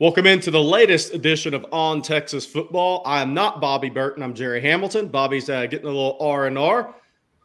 Welcome 0.00 0.28
into 0.28 0.52
the 0.52 0.62
latest 0.62 1.12
edition 1.12 1.54
of 1.54 1.66
On 1.72 2.00
Texas 2.00 2.46
Football. 2.46 3.02
I 3.04 3.20
am 3.20 3.34
not 3.34 3.60
Bobby 3.60 3.90
Burton. 3.90 4.22
I'm 4.22 4.32
Jerry 4.32 4.60
Hamilton. 4.60 5.08
Bobby's 5.08 5.50
uh, 5.50 5.66
getting 5.66 5.86
a 5.86 5.90
little 5.90 6.16
R 6.20 6.46
and 6.46 6.56
R, 6.56 6.94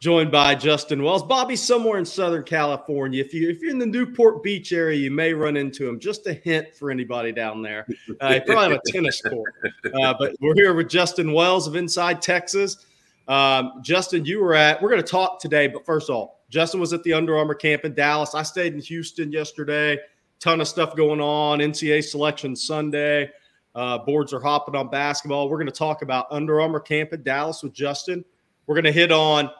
joined 0.00 0.30
by 0.30 0.54
Justin 0.54 1.02
Wells. 1.02 1.24
Bobby's 1.24 1.60
somewhere 1.60 1.98
in 1.98 2.04
Southern 2.04 2.44
California. 2.44 3.24
If 3.24 3.34
you 3.34 3.50
if 3.50 3.60
you're 3.60 3.72
in 3.72 3.80
the 3.80 3.86
Newport 3.86 4.44
Beach 4.44 4.72
area, 4.72 4.96
you 4.96 5.10
may 5.10 5.32
run 5.32 5.56
into 5.56 5.88
him. 5.88 5.98
Just 5.98 6.28
a 6.28 6.32
hint 6.32 6.72
for 6.76 6.92
anybody 6.92 7.32
down 7.32 7.60
there. 7.60 7.88
Uh, 8.20 8.38
probably 8.46 8.74
have 8.74 8.80
a 8.86 8.92
tennis 8.92 9.20
court. 9.20 9.52
Uh, 9.92 10.14
but 10.16 10.36
we're 10.40 10.54
here 10.54 10.74
with 10.74 10.88
Justin 10.88 11.32
Wells 11.32 11.66
of 11.66 11.74
Inside 11.74 12.22
Texas. 12.22 12.86
Um, 13.26 13.80
Justin, 13.82 14.24
you 14.24 14.38
were 14.38 14.54
at. 14.54 14.80
We're 14.80 14.90
going 14.90 15.02
to 15.02 15.10
talk 15.10 15.40
today, 15.40 15.66
but 15.66 15.84
first 15.84 16.08
of 16.08 16.14
all, 16.14 16.44
Justin 16.50 16.78
was 16.78 16.92
at 16.92 17.02
the 17.02 17.14
Under 17.14 17.36
Armour 17.36 17.54
camp 17.54 17.84
in 17.84 17.94
Dallas. 17.94 18.32
I 18.32 18.44
stayed 18.44 18.74
in 18.74 18.80
Houston 18.80 19.32
yesterday 19.32 19.98
ton 20.44 20.60
of 20.60 20.68
stuff 20.68 20.94
going 20.94 21.22
on. 21.22 21.60
NCAA 21.60 22.04
selection 22.04 22.54
Sunday. 22.54 23.30
Uh, 23.74 23.98
boards 23.98 24.34
are 24.34 24.40
hopping 24.40 24.76
on 24.76 24.90
basketball. 24.90 25.48
We're 25.48 25.56
going 25.56 25.66
to 25.66 25.72
talk 25.72 26.02
about 26.02 26.26
Under 26.30 26.60
Armour 26.60 26.80
camp 26.80 27.14
in 27.14 27.22
Dallas 27.22 27.62
with 27.62 27.72
Justin. 27.72 28.22
We're 28.66 28.74
going 28.74 28.84
to 28.84 28.92
hit 28.92 29.10
on 29.10 29.50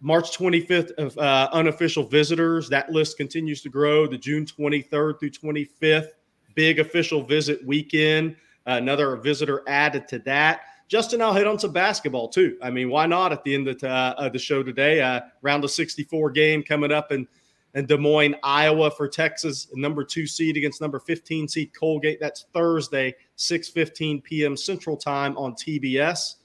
March 0.00 0.36
25th 0.36 0.92
of 0.92 1.16
uh, 1.18 1.50
unofficial 1.52 2.04
visitors. 2.04 2.70
That 2.70 2.90
list 2.90 3.18
continues 3.18 3.60
to 3.62 3.68
grow. 3.68 4.06
The 4.06 4.16
June 4.16 4.46
23rd 4.46 5.20
through 5.20 5.30
25th 5.30 6.08
big 6.54 6.78
official 6.78 7.22
visit 7.22 7.64
weekend. 7.66 8.36
Uh, 8.66 8.72
another 8.72 9.16
visitor 9.16 9.62
added 9.68 10.08
to 10.08 10.20
that. 10.20 10.62
Justin, 10.88 11.20
I'll 11.20 11.34
hit 11.34 11.46
on 11.46 11.58
some 11.58 11.72
basketball 11.72 12.28
too. 12.28 12.56
I 12.62 12.70
mean, 12.70 12.88
why 12.88 13.06
not 13.06 13.32
at 13.32 13.44
the 13.44 13.54
end 13.54 13.68
of, 13.68 13.82
uh, 13.82 14.14
of 14.16 14.32
the 14.32 14.38
show 14.38 14.62
today? 14.62 15.02
Uh, 15.02 15.20
round 15.42 15.64
of 15.64 15.70
64 15.70 16.30
game 16.30 16.62
coming 16.62 16.92
up 16.92 17.12
in 17.12 17.26
and 17.74 17.88
Des 17.88 17.96
Moines, 17.96 18.36
Iowa 18.42 18.90
for 18.90 19.08
Texas, 19.08 19.68
number 19.74 20.04
two 20.04 20.26
seed 20.26 20.56
against 20.56 20.80
number 20.80 21.00
15 21.00 21.48
seed 21.48 21.72
Colgate. 21.74 22.18
That's 22.20 22.46
Thursday, 22.52 23.14
6:15 23.36 24.22
p.m. 24.22 24.56
Central 24.56 24.96
Time 24.96 25.36
on 25.36 25.54
TBS. 25.54 26.36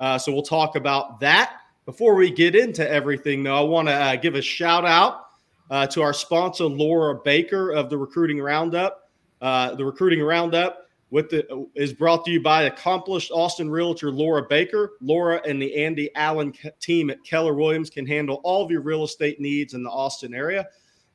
Uh, 0.00 0.18
so 0.18 0.32
we'll 0.32 0.42
talk 0.42 0.76
about 0.76 1.20
that. 1.20 1.58
Before 1.86 2.14
we 2.14 2.30
get 2.30 2.54
into 2.54 2.88
everything, 2.88 3.42
though, 3.42 3.56
I 3.56 3.60
want 3.60 3.88
to 3.88 3.94
uh, 3.94 4.16
give 4.16 4.34
a 4.34 4.42
shout 4.42 4.84
out 4.84 5.26
uh, 5.70 5.86
to 5.88 6.02
our 6.02 6.12
sponsor, 6.12 6.64
Laura 6.64 7.14
Baker 7.14 7.70
of 7.70 7.88
the 7.88 7.98
Recruiting 7.98 8.40
Roundup. 8.40 9.10
Uh, 9.40 9.74
the 9.74 9.84
Recruiting 9.84 10.22
Roundup 10.22 10.82
with 11.10 11.28
the 11.28 11.68
is 11.74 11.92
brought 11.92 12.24
to 12.24 12.30
you 12.30 12.42
by 12.42 12.62
accomplished 12.64 13.30
Austin 13.32 13.70
realtor 13.70 14.10
Laura 14.10 14.42
Baker. 14.48 14.92
Laura 15.00 15.40
and 15.46 15.60
the 15.60 15.84
Andy 15.84 16.10
Allen 16.14 16.52
team 16.80 17.10
at 17.10 17.22
Keller 17.22 17.54
Williams 17.54 17.90
can 17.90 18.06
handle 18.06 18.40
all 18.44 18.64
of 18.64 18.70
your 18.70 18.80
real 18.80 19.04
estate 19.04 19.38
needs 19.38 19.74
in 19.74 19.82
the 19.82 19.90
Austin 19.90 20.34
area. 20.34 20.66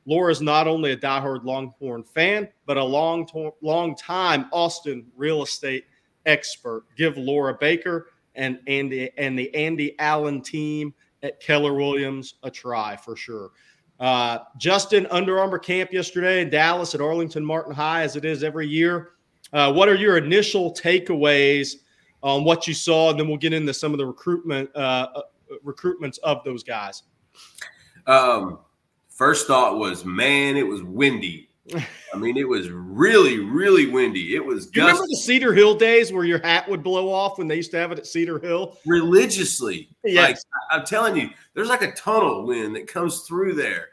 Laura 0.08 0.32
is 0.32 0.40
not 0.40 0.66
only 0.66 0.92
a 0.92 0.96
diehard 0.96 1.44
Longhorn 1.44 2.02
fan, 2.02 2.48
but 2.64 2.78
a 2.78 2.82
long, 2.82 3.28
long 3.60 3.94
time 3.94 4.46
Austin 4.52 5.06
real 5.16 5.42
estate 5.42 5.84
expert. 6.24 6.84
Give 6.96 7.14
Laura 7.18 7.52
Baker 7.52 8.06
and 8.34 8.58
Andy 8.66 9.10
and 9.18 9.38
the 9.38 9.54
Andy 9.54 9.98
Allen 9.98 10.40
team 10.40 10.94
at 11.22 11.40
Keller 11.40 11.74
Williams 11.74 12.36
a 12.42 12.50
try 12.50 12.96
for 12.96 13.16
sure. 13.16 13.50
Uh, 14.00 14.38
Justin 14.56 15.06
Under 15.10 15.38
Armour 15.38 15.58
camp 15.58 15.92
yesterday 15.92 16.40
in 16.40 16.48
Dallas 16.48 16.94
at 16.94 17.02
Arlington 17.02 17.44
Martin 17.44 17.74
High, 17.74 18.02
as 18.02 18.16
it 18.16 18.24
is 18.24 18.42
every 18.42 18.66
year. 18.66 19.10
Uh, 19.52 19.70
what 19.70 19.90
are 19.90 19.94
your 19.94 20.16
initial 20.16 20.72
takeaways 20.72 21.74
on 22.22 22.44
what 22.44 22.66
you 22.66 22.72
saw, 22.72 23.10
and 23.10 23.20
then 23.20 23.28
we'll 23.28 23.36
get 23.36 23.52
into 23.52 23.74
some 23.74 23.92
of 23.92 23.98
the 23.98 24.06
recruitment 24.06 24.74
uh, 24.74 25.08
uh, 25.14 25.22
recruitments 25.66 26.18
of 26.20 26.42
those 26.44 26.62
guys. 26.62 27.02
Um, 28.06 28.60
first 29.18 29.48
thought 29.48 29.78
was, 29.78 30.04
man, 30.04 30.56
it 30.56 30.66
was 30.66 30.82
windy. 30.82 31.50
I 32.14 32.16
mean, 32.16 32.38
it 32.38 32.48
was 32.48 32.70
really, 32.70 33.40
really 33.40 33.86
windy. 33.86 34.34
It 34.34 34.42
was. 34.42 34.68
Do 34.68 34.80
you 34.80 34.86
remember 34.86 35.06
the 35.06 35.16
Cedar 35.16 35.52
Hill 35.52 35.74
days 35.74 36.10
where 36.10 36.24
your 36.24 36.38
hat 36.38 36.66
would 36.66 36.82
blow 36.82 37.12
off 37.12 37.36
when 37.36 37.46
they 37.46 37.56
used 37.56 37.70
to 37.72 37.76
have 37.76 37.92
it 37.92 37.98
at 37.98 38.06
Cedar 38.06 38.38
Hill? 38.38 38.78
Religiously. 38.86 39.90
Yes. 40.02 40.30
Like, 40.30 40.38
I'm 40.70 40.86
telling 40.86 41.16
you, 41.16 41.28
there's 41.52 41.68
like 41.68 41.82
a 41.82 41.92
tunnel 41.92 42.46
wind 42.46 42.74
that 42.76 42.86
comes 42.86 43.22
through 43.22 43.54
there, 43.54 43.88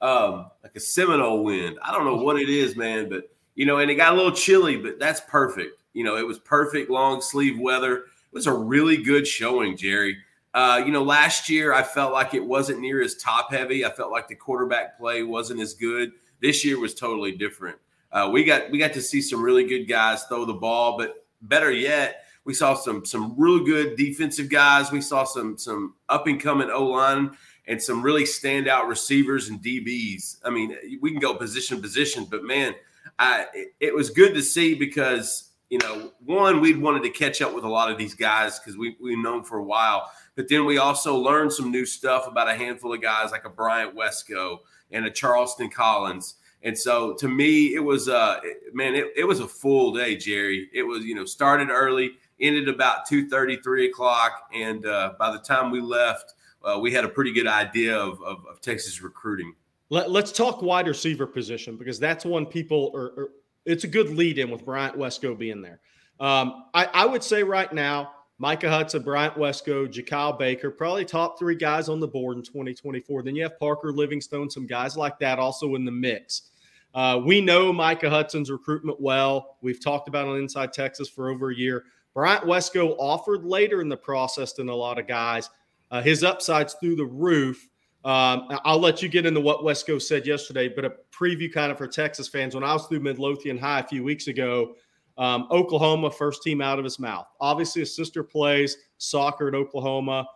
um, 0.00 0.46
like 0.62 0.74
a 0.76 0.80
Seminole 0.80 1.44
wind. 1.44 1.78
I 1.82 1.92
don't 1.92 2.06
know 2.06 2.16
what 2.16 2.40
it 2.40 2.48
is, 2.48 2.76
man, 2.76 3.10
but 3.10 3.30
you 3.56 3.66
know, 3.66 3.78
and 3.78 3.90
it 3.90 3.96
got 3.96 4.14
a 4.14 4.16
little 4.16 4.32
chilly, 4.32 4.76
but 4.76 4.98
that's 4.98 5.20
perfect. 5.28 5.82
You 5.92 6.04
know, 6.04 6.16
it 6.16 6.26
was 6.26 6.38
perfect 6.38 6.90
long 6.90 7.20
sleeve 7.20 7.58
weather. 7.60 7.96
It 7.96 8.04
was 8.32 8.46
a 8.46 8.52
really 8.54 8.96
good 8.96 9.26
showing, 9.26 9.76
Jerry. 9.76 10.16
Uh, 10.54 10.82
you 10.84 10.92
know, 10.92 11.02
last 11.02 11.48
year 11.48 11.74
I 11.74 11.82
felt 11.82 12.12
like 12.12 12.34
it 12.34 12.44
wasn't 12.44 12.80
near 12.80 13.02
as 13.02 13.16
top 13.16 13.52
heavy. 13.52 13.84
I 13.84 13.90
felt 13.90 14.10
like 14.10 14.28
the 14.28 14.34
quarterback 14.34 14.98
play 14.98 15.22
wasn't 15.22 15.60
as 15.60 15.74
good. 15.74 16.12
This 16.40 16.64
year 16.64 16.78
was 16.78 16.94
totally 16.94 17.32
different. 17.32 17.78
Uh, 18.10 18.30
we 18.32 18.44
got 18.44 18.70
we 18.70 18.78
got 18.78 18.94
to 18.94 19.02
see 19.02 19.20
some 19.20 19.42
really 19.42 19.66
good 19.66 19.84
guys 19.84 20.24
throw 20.24 20.44
the 20.44 20.54
ball, 20.54 20.96
but 20.96 21.26
better 21.42 21.70
yet, 21.70 22.24
we 22.44 22.54
saw 22.54 22.74
some 22.74 23.04
some 23.04 23.34
really 23.36 23.64
good 23.64 23.96
defensive 23.96 24.48
guys. 24.48 24.90
We 24.90 25.02
saw 25.02 25.24
some 25.24 25.58
some 25.58 25.94
up 26.08 26.26
and 26.26 26.40
coming 26.40 26.70
O 26.70 26.86
line 26.86 27.36
and 27.66 27.82
some 27.82 28.02
really 28.02 28.24
standout 28.24 28.88
receivers 28.88 29.50
and 29.50 29.62
DBs. 29.62 30.38
I 30.44 30.50
mean, 30.50 30.74
we 31.02 31.10
can 31.10 31.20
go 31.20 31.34
position 31.34 31.82
position, 31.82 32.26
but 32.30 32.42
man, 32.42 32.74
I, 33.18 33.46
it 33.78 33.94
was 33.94 34.10
good 34.10 34.34
to 34.34 34.42
see 34.42 34.74
because 34.74 35.47
you 35.70 35.78
know 35.78 36.12
one 36.24 36.60
we'd 36.60 36.78
wanted 36.78 37.02
to 37.02 37.10
catch 37.10 37.42
up 37.42 37.54
with 37.54 37.64
a 37.64 37.68
lot 37.68 37.90
of 37.90 37.98
these 37.98 38.14
guys 38.14 38.58
because 38.58 38.76
we 38.76 38.96
we've 39.00 39.18
known 39.18 39.44
for 39.44 39.58
a 39.58 39.64
while, 39.64 40.10
but 40.34 40.48
then 40.48 40.64
we 40.64 40.78
also 40.78 41.16
learned 41.16 41.52
some 41.52 41.70
new 41.70 41.84
stuff 41.84 42.26
about 42.26 42.48
a 42.48 42.54
handful 42.54 42.92
of 42.92 43.02
guys 43.02 43.30
like 43.30 43.44
a 43.44 43.50
Bryant 43.50 43.96
Wesco 43.96 44.58
and 44.90 45.04
a 45.04 45.10
Charleston 45.10 45.68
Collins. 45.68 46.36
And 46.62 46.76
so 46.76 47.14
to 47.14 47.28
me, 47.28 47.74
it 47.74 47.84
was 47.84 48.08
uh 48.08 48.40
man, 48.72 48.94
it, 48.94 49.12
it 49.16 49.24
was 49.24 49.40
a 49.40 49.48
full 49.48 49.92
day, 49.92 50.16
Jerry. 50.16 50.68
It 50.72 50.82
was, 50.82 51.04
you 51.04 51.14
know, 51.14 51.24
started 51.24 51.70
early, 51.70 52.12
ended 52.40 52.68
about 52.68 53.06
2 53.06 53.28
3 53.28 53.86
o'clock. 53.86 54.48
And 54.54 54.86
uh, 54.86 55.14
by 55.18 55.30
the 55.32 55.38
time 55.38 55.70
we 55.70 55.80
left, 55.80 56.34
uh, 56.64 56.78
we 56.78 56.92
had 56.92 57.04
a 57.04 57.08
pretty 57.08 57.32
good 57.32 57.46
idea 57.46 57.96
of, 57.96 58.20
of, 58.22 58.44
of 58.46 58.60
Texas 58.60 59.02
recruiting. 59.02 59.54
Let, 59.90 60.10
us 60.10 60.32
talk 60.32 60.60
wide 60.60 60.86
receiver 60.86 61.26
position 61.26 61.76
because 61.76 61.98
that's 61.98 62.24
one 62.24 62.44
people 62.44 62.92
are, 62.94 63.06
are 63.18 63.30
it's 63.68 63.84
a 63.84 63.88
good 63.88 64.10
lead 64.10 64.38
in 64.38 64.50
with 64.50 64.64
Bryant 64.64 64.96
Wesco 64.96 65.36
being 65.38 65.62
there. 65.62 65.80
Um, 66.18 66.64
I, 66.74 66.86
I, 66.86 67.06
would 67.06 67.22
say 67.22 67.44
right 67.44 67.72
now, 67.72 68.10
Micah 68.38 68.68
Hudson, 68.68 69.02
Bryant 69.02 69.34
Wesco, 69.34 69.86
Jakyle 69.86 70.36
Baker, 70.36 70.70
probably 70.70 71.04
top 71.04 71.38
three 71.38 71.54
guys 71.54 71.88
on 71.88 72.00
the 72.00 72.08
board 72.08 72.36
in 72.38 72.42
2024. 72.42 73.22
Then 73.22 73.36
you 73.36 73.42
have 73.44 73.58
Parker 73.60 73.92
Livingstone, 73.92 74.50
some 74.50 74.66
guys 74.66 74.96
like 74.96 75.18
that 75.20 75.38
also 75.38 75.74
in 75.76 75.84
the 75.84 75.92
mix. 75.92 76.50
Uh, 76.94 77.20
we 77.24 77.40
know 77.40 77.72
Micah 77.72 78.10
Hudson's 78.10 78.50
recruitment 78.50 79.00
well. 79.00 79.58
We've 79.60 79.82
talked 79.82 80.08
about 80.08 80.26
on 80.26 80.38
Inside 80.38 80.72
Texas 80.72 81.08
for 81.08 81.30
over 81.30 81.50
a 81.50 81.54
year. 81.54 81.84
Bryant 82.14 82.44
Wesco 82.44 82.96
offered 82.98 83.44
later 83.44 83.80
in 83.80 83.88
the 83.88 83.96
process 83.96 84.54
than 84.54 84.68
a 84.68 84.74
lot 84.74 84.98
of 84.98 85.06
guys. 85.06 85.50
Uh, 85.90 86.02
his 86.02 86.24
upside's 86.24 86.74
through 86.74 86.96
the 86.96 87.06
roof. 87.06 87.67
Um, 88.04 88.48
I'll 88.64 88.78
let 88.78 89.02
you 89.02 89.08
get 89.08 89.26
into 89.26 89.40
what 89.40 89.60
Wesco 89.60 90.00
said 90.00 90.26
yesterday, 90.26 90.68
but 90.68 90.84
a 90.84 90.92
preview 91.12 91.52
kind 91.52 91.72
of 91.72 91.78
for 91.78 91.88
Texas 91.88 92.28
fans. 92.28 92.54
When 92.54 92.64
I 92.64 92.72
was 92.72 92.86
through 92.86 93.00
Midlothian 93.00 93.58
High 93.58 93.80
a 93.80 93.86
few 93.86 94.04
weeks 94.04 94.28
ago, 94.28 94.74
um, 95.18 95.48
Oklahoma 95.50 96.10
first 96.10 96.42
team 96.42 96.60
out 96.60 96.78
of 96.78 96.84
his 96.84 97.00
mouth. 97.00 97.26
Obviously, 97.40 97.80
his 97.80 97.94
sister 97.94 98.22
plays 98.22 98.76
soccer 98.98 99.48
at 99.48 99.54
Oklahoma. 99.54 100.26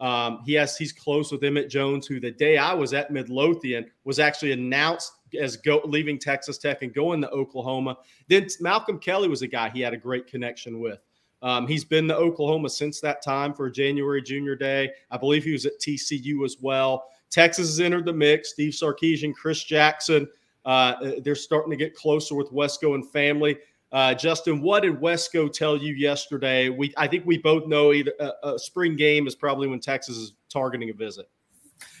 Um, 0.00 0.40
he 0.44 0.54
has 0.54 0.76
he's 0.76 0.92
close 0.92 1.30
with 1.30 1.44
Emmett 1.44 1.70
Jones, 1.70 2.08
who 2.08 2.18
the 2.18 2.32
day 2.32 2.58
I 2.58 2.74
was 2.74 2.92
at 2.92 3.12
Midlothian 3.12 3.88
was 4.02 4.18
actually 4.18 4.50
announced 4.50 5.12
as 5.40 5.56
go, 5.56 5.80
leaving 5.84 6.18
Texas 6.18 6.58
Tech 6.58 6.82
and 6.82 6.92
going 6.92 7.20
to 7.20 7.30
Oklahoma. 7.30 7.96
Then 8.28 8.48
Malcolm 8.60 8.98
Kelly 8.98 9.28
was 9.28 9.42
a 9.42 9.46
guy 9.46 9.70
he 9.70 9.80
had 9.80 9.94
a 9.94 9.98
great 9.98 10.26
connection 10.26 10.80
with. 10.80 10.98
Um, 11.42 11.66
he's 11.66 11.84
been 11.84 12.06
to 12.08 12.16
Oklahoma 12.16 12.70
since 12.70 13.00
that 13.00 13.22
time 13.22 13.52
for 13.52 13.68
January 13.68 14.22
Junior 14.22 14.54
Day. 14.54 14.90
I 15.10 15.16
believe 15.16 15.44
he 15.44 15.52
was 15.52 15.66
at 15.66 15.78
TCU 15.80 16.44
as 16.44 16.56
well. 16.60 17.04
Texas 17.30 17.68
has 17.68 17.80
entered 17.80 18.06
the 18.06 18.12
mix. 18.12 18.50
Steve 18.50 18.72
Sarkisian, 18.72 19.34
Chris 19.34 19.64
Jackson. 19.64 20.28
Uh, 20.64 21.12
they're 21.24 21.34
starting 21.34 21.70
to 21.70 21.76
get 21.76 21.94
closer 21.94 22.34
with 22.34 22.52
Wesco 22.52 22.94
and 22.94 23.10
family. 23.10 23.58
Uh, 23.90 24.14
Justin, 24.14 24.62
what 24.62 24.84
did 24.84 25.00
Wesco 25.00 25.52
tell 25.52 25.76
you 25.76 25.94
yesterday? 25.94 26.68
We, 26.70 26.94
I 26.96 27.06
think 27.06 27.26
we 27.26 27.38
both 27.38 27.66
know 27.66 27.92
either 27.92 28.12
a, 28.20 28.46
uh, 28.46 28.54
a 28.54 28.58
spring 28.58 28.96
game 28.96 29.26
is 29.26 29.34
probably 29.34 29.68
when 29.68 29.80
Texas 29.80 30.16
is 30.16 30.32
targeting 30.48 30.90
a 30.90 30.94
visit. 30.94 31.28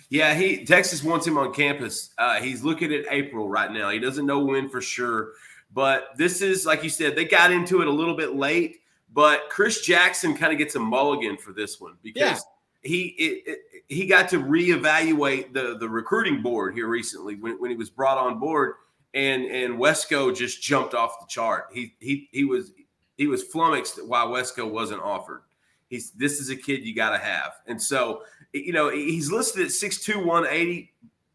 Yeah, 0.08 0.34
he 0.34 0.64
Texas 0.64 1.02
wants 1.02 1.26
him 1.26 1.38
on 1.38 1.54
campus. 1.54 2.10
Uh, 2.18 2.40
he's 2.40 2.62
looking 2.62 2.92
at 2.92 3.06
April 3.10 3.48
right 3.48 3.72
now. 3.72 3.88
He 3.88 3.98
doesn't 3.98 4.26
know 4.26 4.40
when 4.40 4.68
for 4.68 4.82
sure, 4.82 5.32
but 5.72 6.08
this 6.18 6.42
is 6.42 6.66
like 6.66 6.84
you 6.84 6.90
said. 6.90 7.16
They 7.16 7.24
got 7.24 7.50
into 7.50 7.80
it 7.80 7.88
a 7.88 7.90
little 7.90 8.14
bit 8.14 8.34
late. 8.34 8.81
But 9.14 9.50
Chris 9.50 9.82
Jackson 9.82 10.34
kind 10.34 10.52
of 10.52 10.58
gets 10.58 10.74
a 10.74 10.80
mulligan 10.80 11.36
for 11.36 11.52
this 11.52 11.80
one 11.80 11.96
because 12.02 12.20
yeah. 12.20 12.38
he 12.82 13.02
it, 13.18 13.42
it, 13.46 13.58
he 13.88 14.06
got 14.06 14.28
to 14.30 14.38
reevaluate 14.38 15.52
the 15.52 15.76
the 15.78 15.88
recruiting 15.88 16.42
board 16.42 16.74
here 16.74 16.88
recently 16.88 17.36
when, 17.36 17.60
when 17.60 17.70
he 17.70 17.76
was 17.76 17.90
brought 17.90 18.18
on 18.18 18.38
board, 18.38 18.74
and 19.14 19.44
and 19.44 19.78
Wesco 19.78 20.34
just 20.34 20.62
jumped 20.62 20.94
off 20.94 21.20
the 21.20 21.26
chart. 21.26 21.66
He 21.72 21.94
he 22.00 22.28
he 22.32 22.44
was 22.44 22.72
he 23.18 23.26
was 23.26 23.42
flummoxed 23.42 24.04
why 24.06 24.24
Wesco 24.24 24.70
wasn't 24.70 25.02
offered. 25.02 25.42
He's 25.88 26.12
this 26.12 26.40
is 26.40 26.48
a 26.48 26.56
kid 26.56 26.84
you 26.84 26.94
got 26.94 27.10
to 27.10 27.18
have, 27.18 27.52
and 27.66 27.80
so 27.80 28.22
you 28.54 28.72
know 28.72 28.88
he's 28.90 29.30
listed 29.30 29.62
at 29.62 29.68
6'2", 29.68 30.24
180. 30.24 30.90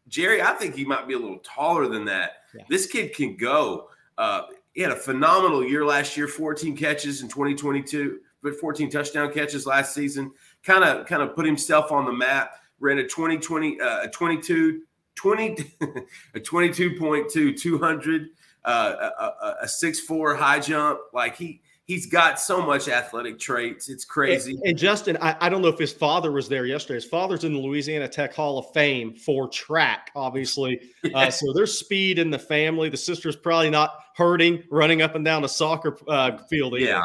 Jerry, 0.08 0.42
I 0.42 0.52
think 0.52 0.74
he 0.74 0.84
might 0.84 1.06
be 1.06 1.14
a 1.14 1.18
little 1.18 1.40
taller 1.40 1.86
than 1.86 2.06
that. 2.06 2.42
Yeah. 2.54 2.64
This 2.68 2.86
kid 2.86 3.14
can 3.14 3.36
go. 3.36 3.90
Uh, 4.16 4.42
he 4.78 4.82
had 4.82 4.92
a 4.92 4.96
phenomenal 4.96 5.64
year 5.64 5.84
last 5.84 6.16
year, 6.16 6.28
14 6.28 6.76
catches 6.76 7.20
in 7.20 7.28
2022, 7.28 8.20
but 8.44 8.54
14 8.60 8.88
touchdown 8.88 9.32
catches 9.32 9.66
last 9.66 9.92
season. 9.92 10.30
Kind 10.62 10.84
of 10.84 11.04
kind 11.04 11.20
of 11.20 11.34
put 11.34 11.44
himself 11.44 11.90
on 11.90 12.04
the 12.04 12.12
map. 12.12 12.52
Ran 12.78 12.98
a 12.98 13.02
2020 13.02 13.80
uh, 13.80 14.04
a 14.04 14.08
22 14.08 14.82
20 15.16 15.56
a 16.36 16.38
22.2 16.38 17.60
200 17.60 18.28
uh, 18.64 19.10
a, 19.18 19.24
a, 19.24 19.56
a 19.62 19.66
6'4 19.66 20.38
high 20.38 20.60
jump. 20.60 21.00
Like 21.12 21.34
he 21.34 21.60
he's 21.88 22.06
got 22.06 22.38
so 22.38 22.64
much 22.64 22.86
athletic 22.86 23.38
traits. 23.40 23.88
It's 23.88 24.04
crazy. 24.04 24.52
And, 24.52 24.62
and 24.66 24.78
Justin, 24.78 25.16
I, 25.20 25.36
I, 25.40 25.48
don't 25.48 25.62
know 25.62 25.68
if 25.68 25.78
his 25.78 25.92
father 25.92 26.30
was 26.30 26.48
there 26.48 26.66
yesterday. 26.66 26.96
His 26.96 27.06
father's 27.06 27.42
in 27.44 27.54
the 27.54 27.58
Louisiana 27.58 28.06
Tech 28.06 28.34
Hall 28.34 28.58
of 28.58 28.70
Fame 28.72 29.14
for 29.14 29.48
track, 29.48 30.12
obviously. 30.14 30.80
Uh, 31.14 31.30
so 31.30 31.46
there's 31.54 31.78
speed 31.78 32.18
in 32.18 32.30
the 32.30 32.38
family. 32.38 32.90
The 32.90 32.96
sister's 32.96 33.34
probably 33.34 33.70
not 33.70 33.98
hurting 34.14 34.62
running 34.70 35.00
up 35.00 35.14
and 35.14 35.24
down 35.24 35.42
a 35.42 35.48
soccer 35.48 35.96
uh, 36.06 36.36
field. 36.50 36.74
Either. 36.74 36.84
Yeah. 36.84 37.02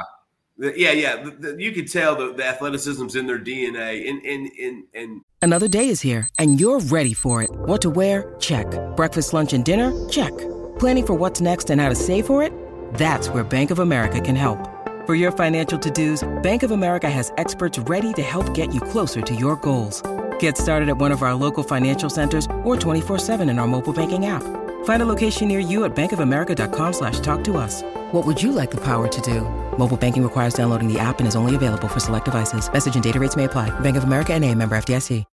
Yeah, 0.58 0.92
yeah. 0.92 1.24
The, 1.24 1.32
the, 1.32 1.64
you 1.64 1.72
can 1.72 1.86
tell 1.86 2.16
the, 2.16 2.34
the 2.34 2.46
athleticism's 2.46 3.16
in 3.16 3.26
their 3.26 3.40
DNA. 3.40 4.10
And, 4.10 4.22
and, 4.26 4.52
and, 4.60 4.84
and 4.94 5.22
another 5.42 5.70
day 5.70 5.88
is 5.88 6.02
here, 6.02 6.28
and 6.38 6.60
you're 6.60 6.82
ready 6.82 7.14
for 7.14 7.42
it. 7.42 7.50
What 7.52 7.82
to 7.84 7.90
wear? 7.90 8.36
Check. 8.40 8.68
Breakfast, 8.98 9.32
lunch, 9.32 9.54
and 9.54 9.64
dinner? 9.64 9.94
Check. 10.10 10.36
Planning 10.80 11.06
for 11.06 11.14
what's 11.14 11.40
next 11.40 11.70
and 11.70 11.80
how 11.80 11.88
to 11.88 11.96
save 11.96 12.26
for 12.26 12.44
it? 12.44 12.52
That's 12.96 13.30
where 13.30 13.44
Bank 13.44 13.72
of 13.72 13.80
America 13.80 14.20
can 14.20 14.36
help. 14.36 14.73
For 15.06 15.16
your 15.16 15.34
financial 15.34 15.78
to-dos, 15.78 16.24
Bank 16.44 16.64
of 16.64 16.72
America 16.72 17.10
has 17.10 17.34
experts 17.38 17.78
ready 17.78 18.14
to 18.14 18.22
help 18.22 18.54
get 18.54 18.74
you 18.74 18.80
closer 18.80 19.22
to 19.22 19.36
your 19.36 19.58
goals. 19.58 20.02
Get 20.40 20.58
started 20.58 20.88
at 20.88 20.98
one 20.98 21.12
of 21.12 21.24
our 21.24 21.36
local 21.36 21.62
financial 21.62 22.10
centers 22.10 22.46
or 22.64 22.78
24-7 22.78 23.42
in 23.50 23.60
our 23.60 23.68
mobile 23.68 23.92
banking 23.92 24.28
app. 24.28 24.44
Find 24.86 25.02
a 25.02 25.06
location 25.06 25.50
near 25.50 25.60
you 25.60 25.84
at 25.84 25.94
bankofamerica.com 25.94 26.94
slash 26.94 27.20
talk 27.20 27.44
to 27.44 27.58
us. 27.58 27.84
What 28.14 28.26
would 28.26 28.42
you 28.42 28.54
like 28.54 28.72
the 28.72 28.80
power 28.80 29.10
to 29.10 29.22
do? 29.22 29.42
Mobile 29.78 29.98
banking 29.98 30.24
requires 30.24 30.54
downloading 30.54 30.88
the 30.88 31.02
app 31.02 31.20
and 31.20 31.28
is 31.28 31.36
only 31.36 31.56
available 31.56 31.90
for 31.90 32.00
select 32.00 32.24
devices. 32.24 32.72
Message 32.72 32.96
and 32.96 33.04
data 33.04 33.20
rates 33.20 33.36
may 33.36 33.44
apply. 33.44 33.78
Bank 33.82 33.98
of 33.98 34.06
America 34.06 34.34
and 34.34 34.46
a 34.46 34.56
member 34.56 34.78
FDIC. 34.78 35.26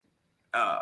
Uh, 0.52 0.78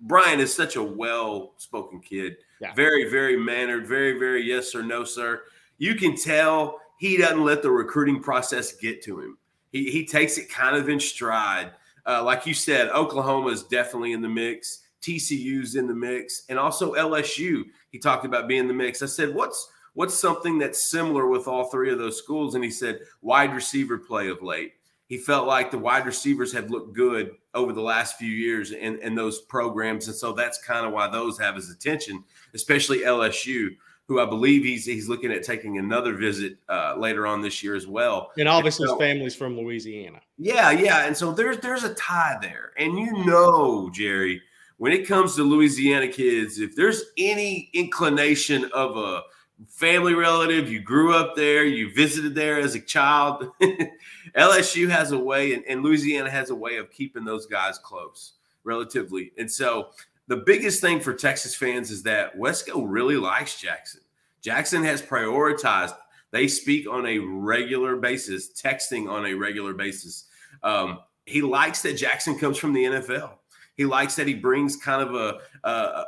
Brian 0.00 0.40
is 0.40 0.52
such 0.52 0.74
a 0.74 0.82
well-spoken 0.82 2.00
kid. 2.00 2.38
Yeah. 2.60 2.74
Very, 2.74 3.08
very 3.08 3.36
mannered. 3.36 3.86
Very, 3.86 4.18
very 4.18 4.42
yes 4.42 4.74
or 4.74 4.82
no, 4.82 5.04
sir. 5.04 5.42
You 5.78 5.94
can 5.94 6.16
tell– 6.16 6.80
he 7.02 7.16
doesn't 7.16 7.44
let 7.44 7.62
the 7.62 7.70
recruiting 7.70 8.22
process 8.22 8.76
get 8.76 9.02
to 9.02 9.18
him. 9.18 9.36
He, 9.72 9.90
he 9.90 10.06
takes 10.06 10.38
it 10.38 10.48
kind 10.48 10.76
of 10.76 10.88
in 10.88 11.00
stride. 11.00 11.72
Uh, 12.06 12.22
like 12.22 12.46
you 12.46 12.54
said, 12.54 12.90
Oklahoma 12.90 13.48
is 13.48 13.64
definitely 13.64 14.12
in 14.12 14.22
the 14.22 14.28
mix. 14.28 14.84
TCU's 15.02 15.74
in 15.74 15.88
the 15.88 15.94
mix, 15.94 16.44
and 16.48 16.60
also 16.60 16.94
LSU. 16.94 17.64
He 17.90 17.98
talked 17.98 18.24
about 18.24 18.46
being 18.46 18.60
in 18.60 18.68
the 18.68 18.74
mix. 18.74 19.02
I 19.02 19.06
said, 19.06 19.34
"What's 19.34 19.68
what's 19.94 20.14
something 20.14 20.58
that's 20.58 20.90
similar 20.90 21.26
with 21.26 21.48
all 21.48 21.64
three 21.64 21.90
of 21.90 21.98
those 21.98 22.18
schools?" 22.18 22.54
And 22.54 22.62
he 22.62 22.70
said, 22.70 23.00
"Wide 23.20 23.52
receiver 23.52 23.98
play 23.98 24.28
of 24.28 24.40
late." 24.40 24.74
He 25.08 25.18
felt 25.18 25.48
like 25.48 25.72
the 25.72 25.78
wide 25.78 26.06
receivers 26.06 26.52
have 26.52 26.70
looked 26.70 26.94
good 26.94 27.32
over 27.52 27.72
the 27.72 27.82
last 27.82 28.16
few 28.16 28.30
years 28.30 28.70
in, 28.70 29.00
in 29.00 29.16
those 29.16 29.40
programs, 29.40 30.06
and 30.06 30.16
so 30.16 30.32
that's 30.32 30.62
kind 30.62 30.86
of 30.86 30.92
why 30.92 31.08
those 31.08 31.36
have 31.40 31.56
his 31.56 31.68
attention, 31.68 32.22
especially 32.54 33.00
LSU 33.00 33.70
who 34.08 34.20
I 34.20 34.26
believe 34.26 34.64
he's 34.64 34.84
he's 34.84 35.08
looking 35.08 35.32
at 35.32 35.42
taking 35.42 35.78
another 35.78 36.14
visit 36.14 36.58
uh, 36.68 36.96
later 36.98 37.26
on 37.26 37.40
this 37.40 37.62
year 37.62 37.74
as 37.74 37.86
well. 37.86 38.30
And 38.38 38.48
obviously, 38.48 38.84
and 38.84 38.90
so, 38.90 38.98
his 38.98 39.08
family's 39.08 39.34
from 39.34 39.56
Louisiana. 39.56 40.20
Yeah, 40.38 40.70
yeah, 40.70 41.06
and 41.06 41.16
so 41.16 41.32
there's 41.32 41.58
there's 41.58 41.84
a 41.84 41.94
tie 41.94 42.36
there, 42.42 42.72
and 42.76 42.98
you 42.98 43.24
know, 43.24 43.90
Jerry, 43.92 44.42
when 44.78 44.92
it 44.92 45.06
comes 45.06 45.36
to 45.36 45.44
Louisiana 45.44 46.08
kids, 46.08 46.58
if 46.58 46.74
there's 46.74 47.02
any 47.16 47.70
inclination 47.72 48.68
of 48.74 48.96
a 48.96 49.22
family 49.68 50.14
relative, 50.14 50.70
you 50.70 50.80
grew 50.80 51.14
up 51.14 51.36
there, 51.36 51.64
you 51.64 51.94
visited 51.94 52.34
there 52.34 52.58
as 52.58 52.74
a 52.74 52.80
child, 52.80 53.46
LSU 54.36 54.88
has 54.90 55.12
a 55.12 55.18
way, 55.18 55.54
and, 55.54 55.64
and 55.68 55.82
Louisiana 55.82 56.30
has 56.30 56.50
a 56.50 56.54
way 56.54 56.78
of 56.78 56.90
keeping 56.90 57.24
those 57.24 57.46
guys 57.46 57.78
close 57.78 58.32
relatively, 58.64 59.32
and 59.38 59.50
so 59.50 59.90
the 60.32 60.38
biggest 60.38 60.80
thing 60.80 60.98
for 60.98 61.12
Texas 61.12 61.54
fans 61.54 61.90
is 61.90 62.04
that 62.04 62.38
Wesco 62.38 62.86
really 62.88 63.18
likes 63.18 63.60
Jackson. 63.60 64.00
Jackson 64.40 64.82
has 64.82 65.02
prioritized. 65.02 65.94
They 66.30 66.48
speak 66.48 66.88
on 66.88 67.04
a 67.04 67.18
regular 67.18 67.96
basis, 67.96 68.50
texting 68.50 69.10
on 69.10 69.26
a 69.26 69.34
regular 69.34 69.74
basis. 69.74 70.24
Um, 70.62 71.00
he 71.26 71.42
likes 71.42 71.82
that 71.82 71.98
Jackson 71.98 72.38
comes 72.38 72.56
from 72.56 72.72
the 72.72 72.82
NFL. 72.82 73.32
He 73.76 73.84
likes 73.84 74.16
that 74.16 74.26
he 74.26 74.32
brings 74.32 74.74
kind 74.74 75.06
of 75.06 75.14
a, 75.14 75.68
a, 75.68 76.04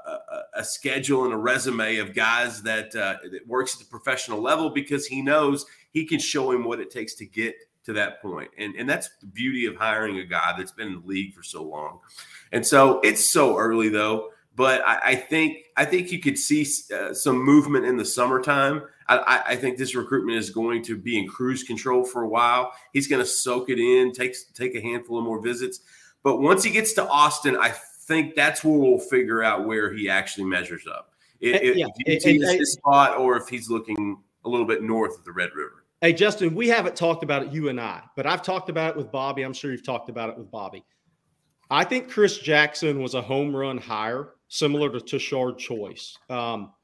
a, 0.55 0.65
schedule 0.65 1.25
and 1.25 1.35
a 1.35 1.37
resume 1.37 1.99
of 1.99 2.15
guys 2.15 2.63
that, 2.63 2.97
uh, 2.97 3.17
that 3.31 3.47
works 3.47 3.75
at 3.75 3.81
the 3.81 3.91
professional 3.91 4.41
level 4.41 4.71
because 4.71 5.05
he 5.05 5.21
knows 5.21 5.67
he 5.91 6.07
can 6.07 6.19
show 6.19 6.51
him 6.51 6.65
what 6.65 6.81
it 6.81 6.91
takes 6.91 7.13
to 7.17 7.27
get 7.27 7.55
to 7.85 7.93
that 7.95 8.21
point. 8.23 8.51
And, 8.59 8.75
and 8.77 8.89
that's 8.89 9.11
the 9.21 9.27
beauty 9.27 9.67
of 9.67 9.77
hiring 9.77 10.19
a 10.19 10.25
guy 10.25 10.55
that's 10.57 10.73
been 10.73 10.89
in 10.89 11.01
the 11.01 11.07
league 11.07 11.35
for 11.35 11.43
so 11.43 11.63
long. 11.63 12.01
And 12.53 12.67
so 12.67 13.01
it's 13.01 13.29
so 13.29 13.59
early 13.59 13.89
though, 13.89 14.31
but 14.57 14.83
I, 14.87 15.01
I 15.05 15.15
think 15.17 15.67
I 15.77 15.85
think 15.85 16.13
you 16.13 16.21
could 16.21 16.39
see 16.39 16.67
uh, 16.95 17.13
some 17.13 17.43
movement 17.43 17.85
in 17.87 17.97
the 17.97 18.05
summertime. 18.05 18.83
I, 19.07 19.43
I, 19.49 19.57
think 19.57 19.77
this 19.77 19.95
recruitment 19.95 20.39
is 20.39 20.49
going 20.49 20.83
to 20.85 20.97
be 20.97 21.19
in 21.19 21.29
cruise 21.29 21.63
control 21.63 22.05
for 22.05 22.23
a 22.23 22.29
while. 22.29 22.73
He's 22.95 23.07
going 23.07 23.21
to 23.21 23.29
soak 23.29 23.69
it 23.69 23.79
in, 23.79 24.13
take 24.13 24.35
take 24.55 24.75
a 24.75 24.81
handful 24.81 25.19
of 25.19 25.25
more 25.25 25.43
visits. 25.43 25.81
But 26.23 26.41
once 26.41 26.65
he 26.65 26.71
gets 26.71 26.95
to 26.95 27.07
Austin, 27.07 27.57
I 27.57 27.75
think 28.07 28.35
that's 28.35 28.65
where 28.65 28.79
we'll 28.79 28.99
figure 28.99 29.43
out 29.43 29.67
where 29.67 29.93
he 29.93 30.09
actually 30.09 30.45
measures 30.45 30.87
up. 30.87 31.13
Eh, 31.43 31.59
if, 31.61 31.77
yeah. 31.77 31.87
if 32.07 32.25
UT 32.25 32.31
is 32.31 32.53
his 32.53 32.73
spot, 32.73 33.19
or 33.19 33.37
if 33.37 33.49
he's 33.49 33.69
looking 33.69 34.19
a 34.45 34.49
little 34.49 34.67
bit 34.67 34.83
north 34.83 35.19
of 35.19 35.25
the 35.25 35.33
Red 35.33 35.51
River. 35.55 35.84
Hey, 36.05 36.13
Justin, 36.13 36.55
we 36.55 36.69
haven't 36.69 36.97
talked 36.97 37.23
about 37.23 37.45
it, 37.45 37.53
you 37.55 37.71
and 37.71 37.81
I, 37.81 38.03
but 38.15 38.27
I've 38.27 38.43
talked 38.43 38.69
about 38.69 38.91
it 38.91 38.97
with 38.99 39.11
Bobby. 39.11 39.41
I'm 39.41 39.55
sure 39.55 39.73
you've 39.73 39.87
talked 39.87 40.11
about 40.11 40.29
it 40.29 40.37
with 40.37 40.51
Bobby. 40.51 40.85
I 41.71 41.83
think 41.83 42.11
Chris 42.11 42.37
Jackson 42.37 43.01
was 43.01 43.15
a 43.15 43.23
home 43.23 43.57
run 43.57 43.79
hire, 43.79 44.35
similar 44.49 44.91
to 44.91 45.01
Tashard 45.01 45.57
Choice. 45.57 46.19
Um, 46.29 46.75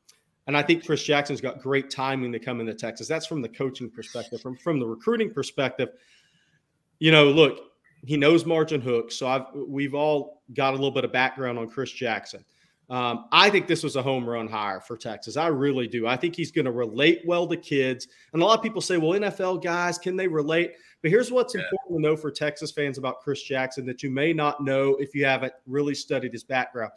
and 0.46 0.56
I 0.56 0.62
think 0.62 0.86
Chris 0.86 1.02
Jackson's 1.02 1.42
got 1.42 1.60
great 1.60 1.90
timing 1.90 2.32
to 2.32 2.38
come 2.38 2.60
into 2.60 2.72
Texas. 2.72 3.08
That's 3.08 3.26
from 3.26 3.42
the 3.42 3.50
coaching 3.50 3.90
perspective. 3.90 4.40
From 4.40 4.56
from 4.56 4.80
the 4.80 4.86
recruiting 4.86 5.34
perspective, 5.34 5.90
you 6.98 7.12
know, 7.12 7.26
look, 7.26 7.60
he 8.06 8.16
knows 8.16 8.46
Margin 8.46 8.80
Hooks, 8.80 9.16
so 9.16 9.28
I've 9.28 9.44
we've 9.54 9.94
all 9.94 10.40
got 10.54 10.70
a 10.70 10.76
little 10.76 10.92
bit 10.92 11.04
of 11.04 11.12
background 11.12 11.58
on 11.58 11.68
Chris 11.68 11.92
Jackson. 11.92 12.42
Um, 12.90 13.26
I 13.30 13.50
think 13.50 13.68
this 13.68 13.84
was 13.84 13.94
a 13.94 14.02
home 14.02 14.28
run 14.28 14.48
hire 14.48 14.80
for 14.80 14.96
Texas. 14.96 15.36
I 15.36 15.46
really 15.46 15.86
do. 15.86 16.08
I 16.08 16.16
think 16.16 16.34
he's 16.34 16.50
going 16.50 16.64
to 16.64 16.72
relate 16.72 17.22
well 17.24 17.46
to 17.46 17.56
kids. 17.56 18.08
And 18.32 18.42
a 18.42 18.44
lot 18.44 18.58
of 18.58 18.64
people 18.64 18.80
say, 18.80 18.96
well, 18.96 19.12
NFL 19.12 19.62
guys, 19.62 19.96
can 19.96 20.16
they 20.16 20.26
relate? 20.26 20.72
But 21.00 21.12
here's 21.12 21.30
what's 21.30 21.54
yeah. 21.54 21.60
important 21.62 21.98
to 21.98 22.02
know 22.02 22.16
for 22.16 22.32
Texas 22.32 22.72
fans 22.72 22.98
about 22.98 23.20
Chris 23.20 23.42
Jackson 23.44 23.86
that 23.86 24.02
you 24.02 24.10
may 24.10 24.32
not 24.32 24.64
know 24.64 24.96
if 24.96 25.14
you 25.14 25.24
haven't 25.24 25.52
really 25.68 25.94
studied 25.94 26.32
his 26.32 26.42
background. 26.42 26.90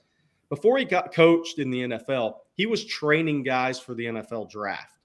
Before 0.50 0.80
he 0.80 0.86
got 0.86 1.14
coached 1.14 1.60
in 1.60 1.70
the 1.70 1.82
NFL, 1.82 2.38
he 2.56 2.66
was 2.66 2.84
training 2.86 3.44
guys 3.44 3.80
for 3.80 3.94
the 3.94 4.06
NFL 4.06 4.50
draft. 4.50 4.98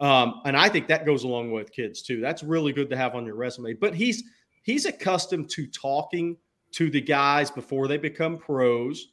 Um, 0.00 0.40
and 0.46 0.56
I 0.56 0.70
think 0.70 0.88
that 0.88 1.04
goes 1.04 1.24
along 1.24 1.52
with 1.52 1.70
kids 1.70 2.02
too. 2.02 2.20
That's 2.20 2.42
really 2.42 2.72
good 2.72 2.88
to 2.90 2.96
have 2.96 3.14
on 3.14 3.26
your 3.26 3.36
resume. 3.36 3.74
But 3.74 3.94
he's 3.94 4.24
he's 4.62 4.86
accustomed 4.86 5.50
to 5.50 5.66
talking 5.66 6.36
to 6.72 6.90
the 6.90 7.00
guys 7.00 7.50
before 7.50 7.88
they 7.88 7.98
become 7.98 8.38
pros 8.38 9.08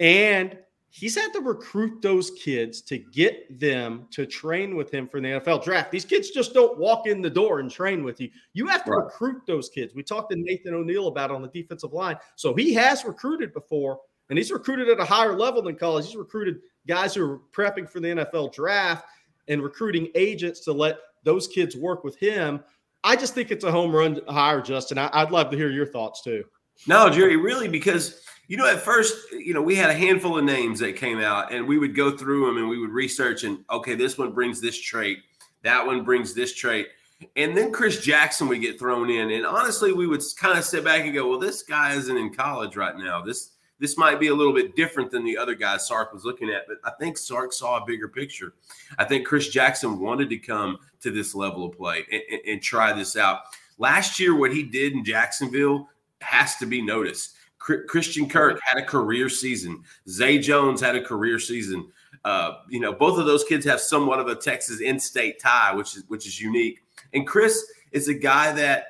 and 0.00 0.58
he's 0.90 1.14
had 1.14 1.32
to 1.32 1.40
recruit 1.40 2.02
those 2.02 2.32
kids 2.32 2.80
to 2.82 2.98
get 2.98 3.60
them 3.60 4.06
to 4.10 4.26
train 4.26 4.74
with 4.74 4.92
him 4.92 5.06
for 5.06 5.20
the 5.20 5.28
NFL 5.28 5.62
draft. 5.62 5.92
These 5.92 6.04
kids 6.04 6.30
just 6.30 6.52
don't 6.52 6.78
walk 6.78 7.06
in 7.06 7.22
the 7.22 7.30
door 7.30 7.60
and 7.60 7.70
train 7.70 8.02
with 8.02 8.20
you. 8.20 8.28
You 8.52 8.66
have 8.66 8.84
to 8.84 8.90
right. 8.90 9.04
recruit 9.04 9.42
those 9.46 9.68
kids. 9.68 9.94
We 9.94 10.02
talked 10.02 10.32
to 10.32 10.36
Nathan 10.36 10.74
O'Neill 10.74 11.06
about 11.06 11.30
on 11.30 11.42
the 11.42 11.48
defensive 11.48 11.92
line. 11.92 12.16
So 12.34 12.54
he 12.54 12.74
has 12.74 13.04
recruited 13.04 13.54
before, 13.54 14.00
and 14.28 14.38
he's 14.38 14.50
recruited 14.50 14.88
at 14.88 14.98
a 14.98 15.04
higher 15.04 15.38
level 15.38 15.62
than 15.62 15.76
college. 15.76 16.06
He's 16.06 16.16
recruited 16.16 16.58
guys 16.86 17.14
who 17.14 17.30
are 17.30 17.40
prepping 17.52 17.88
for 17.88 18.00
the 18.00 18.08
NFL 18.08 18.52
draft 18.52 19.06
and 19.48 19.62
recruiting 19.62 20.08
agents 20.14 20.60
to 20.60 20.72
let 20.72 20.98
those 21.24 21.46
kids 21.46 21.76
work 21.76 22.04
with 22.04 22.16
him. 22.16 22.60
I 23.04 23.16
just 23.16 23.34
think 23.34 23.50
it's 23.50 23.64
a 23.64 23.70
home 23.70 23.94
run 23.94 24.20
hire, 24.28 24.60
Justin. 24.60 24.98
I, 24.98 25.24
would 25.24 25.32
love 25.32 25.50
to 25.50 25.56
hear 25.56 25.70
your 25.70 25.86
thoughts 25.86 26.22
too. 26.22 26.44
No, 26.86 27.10
Jerry, 27.10 27.36
really, 27.36 27.68
because 27.68 28.22
you 28.50 28.56
know, 28.56 28.66
at 28.66 28.80
first, 28.80 29.30
you 29.30 29.54
know, 29.54 29.62
we 29.62 29.76
had 29.76 29.90
a 29.90 29.94
handful 29.94 30.36
of 30.36 30.44
names 30.44 30.80
that 30.80 30.96
came 30.96 31.20
out, 31.20 31.52
and 31.52 31.68
we 31.68 31.78
would 31.78 31.94
go 31.94 32.16
through 32.16 32.46
them 32.46 32.56
and 32.56 32.68
we 32.68 32.80
would 32.80 32.90
research, 32.90 33.44
and 33.44 33.64
okay, 33.70 33.94
this 33.94 34.18
one 34.18 34.32
brings 34.32 34.60
this 34.60 34.76
trait, 34.76 35.18
that 35.62 35.86
one 35.86 36.02
brings 36.02 36.34
this 36.34 36.52
trait, 36.52 36.88
and 37.36 37.56
then 37.56 37.70
Chris 37.70 38.00
Jackson 38.00 38.48
would 38.48 38.60
get 38.60 38.76
thrown 38.76 39.08
in, 39.08 39.30
and 39.30 39.46
honestly, 39.46 39.92
we 39.92 40.08
would 40.08 40.20
kind 40.36 40.58
of 40.58 40.64
sit 40.64 40.82
back 40.82 41.02
and 41.02 41.14
go, 41.14 41.28
well, 41.28 41.38
this 41.38 41.62
guy 41.62 41.94
isn't 41.94 42.16
in 42.16 42.34
college 42.34 42.74
right 42.74 42.96
now. 42.98 43.22
This 43.22 43.52
this 43.78 43.96
might 43.96 44.18
be 44.18 44.26
a 44.26 44.34
little 44.34 44.52
bit 44.52 44.74
different 44.74 45.12
than 45.12 45.24
the 45.24 45.38
other 45.38 45.54
guys 45.54 45.86
Sark 45.86 46.12
was 46.12 46.24
looking 46.24 46.50
at, 46.50 46.66
but 46.66 46.78
I 46.84 46.90
think 46.98 47.16
Sark 47.16 47.52
saw 47.52 47.80
a 47.80 47.86
bigger 47.86 48.08
picture. 48.08 48.54
I 48.98 49.04
think 49.04 49.28
Chris 49.28 49.48
Jackson 49.48 50.00
wanted 50.00 50.28
to 50.28 50.38
come 50.38 50.76
to 51.02 51.12
this 51.12 51.36
level 51.36 51.64
of 51.64 51.76
play 51.76 52.04
and, 52.10 52.22
and, 52.32 52.40
and 52.46 52.62
try 52.62 52.92
this 52.92 53.16
out. 53.16 53.42
Last 53.78 54.18
year, 54.18 54.36
what 54.36 54.52
he 54.52 54.64
did 54.64 54.92
in 54.94 55.04
Jacksonville 55.04 55.88
has 56.20 56.56
to 56.56 56.66
be 56.66 56.82
noticed. 56.82 57.36
Christian 57.60 58.28
Kirk 58.28 58.58
had 58.64 58.82
a 58.82 58.84
career 58.84 59.28
season. 59.28 59.84
Zay 60.08 60.38
Jones 60.38 60.80
had 60.80 60.96
a 60.96 61.04
career 61.04 61.38
season. 61.38 61.92
Uh, 62.24 62.54
you 62.68 62.80
know, 62.80 62.92
both 62.92 63.18
of 63.18 63.26
those 63.26 63.44
kids 63.44 63.64
have 63.66 63.80
somewhat 63.80 64.18
of 64.18 64.28
a 64.28 64.34
Texas 64.34 64.80
in-state 64.80 65.38
tie, 65.38 65.74
which 65.74 65.96
is 65.96 66.04
which 66.08 66.26
is 66.26 66.40
unique. 66.40 66.82
And 67.12 67.26
Chris 67.26 67.64
is 67.92 68.08
a 68.08 68.14
guy 68.14 68.52
that 68.52 68.86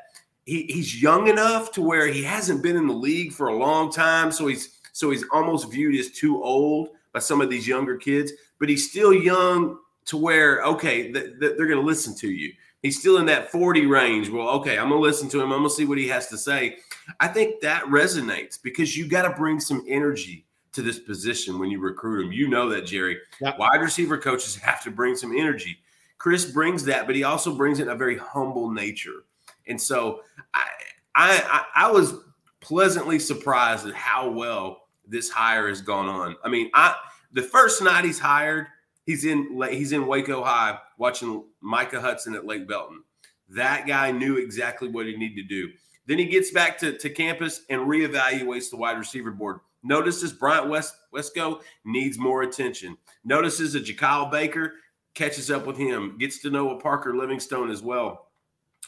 he, 0.47 0.63
he's 0.63 1.01
young 1.01 1.29
enough 1.29 1.73
to 1.73 1.83
where 1.83 2.07
he 2.07 2.23
hasn't 2.23 2.63
been 2.63 2.77
in 2.77 2.87
the 2.87 2.95
league 2.95 3.33
for 3.33 3.49
a 3.49 3.57
long 3.57 3.93
time, 3.93 4.33
so 4.33 4.47
he's 4.47 4.81
so 4.93 5.11
he's 5.11 5.25
almost 5.33 5.71
viewed 5.71 5.99
as 5.99 6.11
too 6.11 6.43
old 6.43 6.91
by 7.13 7.19
some 7.19 7.41
of 7.41 7.51
these 7.51 7.67
younger 7.67 7.97
kids. 7.97 8.33
But 8.59 8.69
he's 8.69 8.89
still 8.89 9.13
young 9.13 9.79
to 10.07 10.17
where 10.17 10.63
okay, 10.63 11.13
th- 11.13 11.39
th- 11.41 11.57
they're 11.57 11.67
going 11.67 11.81
to 11.81 11.87
listen 11.87 12.17
to 12.19 12.31
you. 12.31 12.53
He's 12.83 12.99
still 12.99 13.19
in 13.19 13.27
that 13.27 13.51
40 13.51 13.87
range. 13.87 14.31
Well, 14.31 14.49
okay, 14.51 14.79
I'm 14.79 14.89
going 14.89 15.01
to 15.01 15.07
listen 15.07 15.29
to 15.31 15.41
him. 15.41 15.53
I'm 15.53 15.59
going 15.59 15.69
to 15.69 15.75
see 15.75 15.85
what 15.85 15.99
he 15.99 16.09
has 16.09 16.29
to 16.29 16.39
say. 16.39 16.79
I 17.19 17.29
think 17.29 17.61
that 17.61 17.85
resonates 17.85 18.61
because 18.63 18.97
you 18.97 19.07
got 19.07 19.23
to 19.23 19.31
bring 19.31 19.61
some 19.61 19.85
energy 19.87 20.47
to 20.73 20.83
this 20.83 20.99
position 20.99 21.59
when 21.59 21.71
you 21.71 21.81
recruit 21.81 22.25
him. 22.25 22.33
You 22.33 22.49
know 22.49 22.69
that, 22.71 22.87
Jerry. 22.87 23.19
Yep. 23.41 23.59
Wide 23.59 23.81
receiver 23.81 24.17
coaches 24.17 24.57
have 24.57 24.83
to 24.85 24.91
bring 24.91 25.15
some 25.15 25.37
energy. 25.37 25.79
Chris 26.17 26.45
brings 26.45 26.85
that, 26.85 27.07
but 27.07 27.17
he 27.17 27.25
also 27.25 27.55
brings 27.55 27.81
in 27.81 27.89
a 27.89 27.95
very 27.95 28.17
humble 28.17 28.71
nature. 28.71 29.25
And 29.67 29.81
so 29.81 30.23
I, 30.55 30.67
I, 31.15 31.65
I 31.75 31.91
was 31.91 32.15
pleasantly 32.61 33.19
surprised 33.19 33.87
at 33.87 33.95
how 33.95 34.31
well 34.31 34.85
this 35.07 35.29
hire 35.29 35.69
has 35.69 35.83
gone 35.83 36.09
on. 36.09 36.37
I 36.45 36.49
mean, 36.49 36.71
I 36.73 36.95
the 37.33 37.43
first 37.43 37.83
night 37.83 38.07
he's 38.07 38.19
hired– 38.19 38.67
He's 39.07 39.25
in 39.25 39.61
he's 39.71 39.93
in 39.93 40.07
Waco 40.07 40.43
High 40.45 40.79
watching 40.99 41.45
Micah 41.61 42.01
Hudson 42.01 42.35
at 42.35 42.47
Lake 42.47 42.69
Belton. 42.69 43.03
That 43.49 43.87
guy 43.87 44.13
knew 44.13 44.37
exactly 44.37 44.89
what 44.89 45.07
he 45.07 45.17
needed 45.17 45.43
to 45.43 45.49
do. 45.49 45.69
Then 46.07 46.19
he 46.19 46.27
gets 46.27 46.51
back 46.51 46.79
to, 46.79 46.97
to 46.99 47.11
campus 47.11 47.63
and 47.69 47.83
reevaluates 47.83 48.71
the 48.71 48.77
wide 48.77 48.99
receiver 48.99 49.31
board. 49.31 49.61
Notices 49.83 50.33
Bryant 50.33 50.69
West 50.69 50.95
Wesco 51.15 51.61
needs 51.85 52.19
more 52.19 52.43
attention. 52.43 52.97
Notices 53.25 53.75
a 53.75 53.81
Jakyle 53.81 54.31
Baker 54.31 54.75
catches 55.15 55.51
up 55.51 55.67
with 55.67 55.77
him, 55.77 56.17
gets 56.19 56.41
to 56.41 56.51
know 56.51 56.71
a 56.71 56.81
Parker 56.81 57.17
Livingstone 57.17 57.71
as 57.71 57.83
well. 57.83 58.29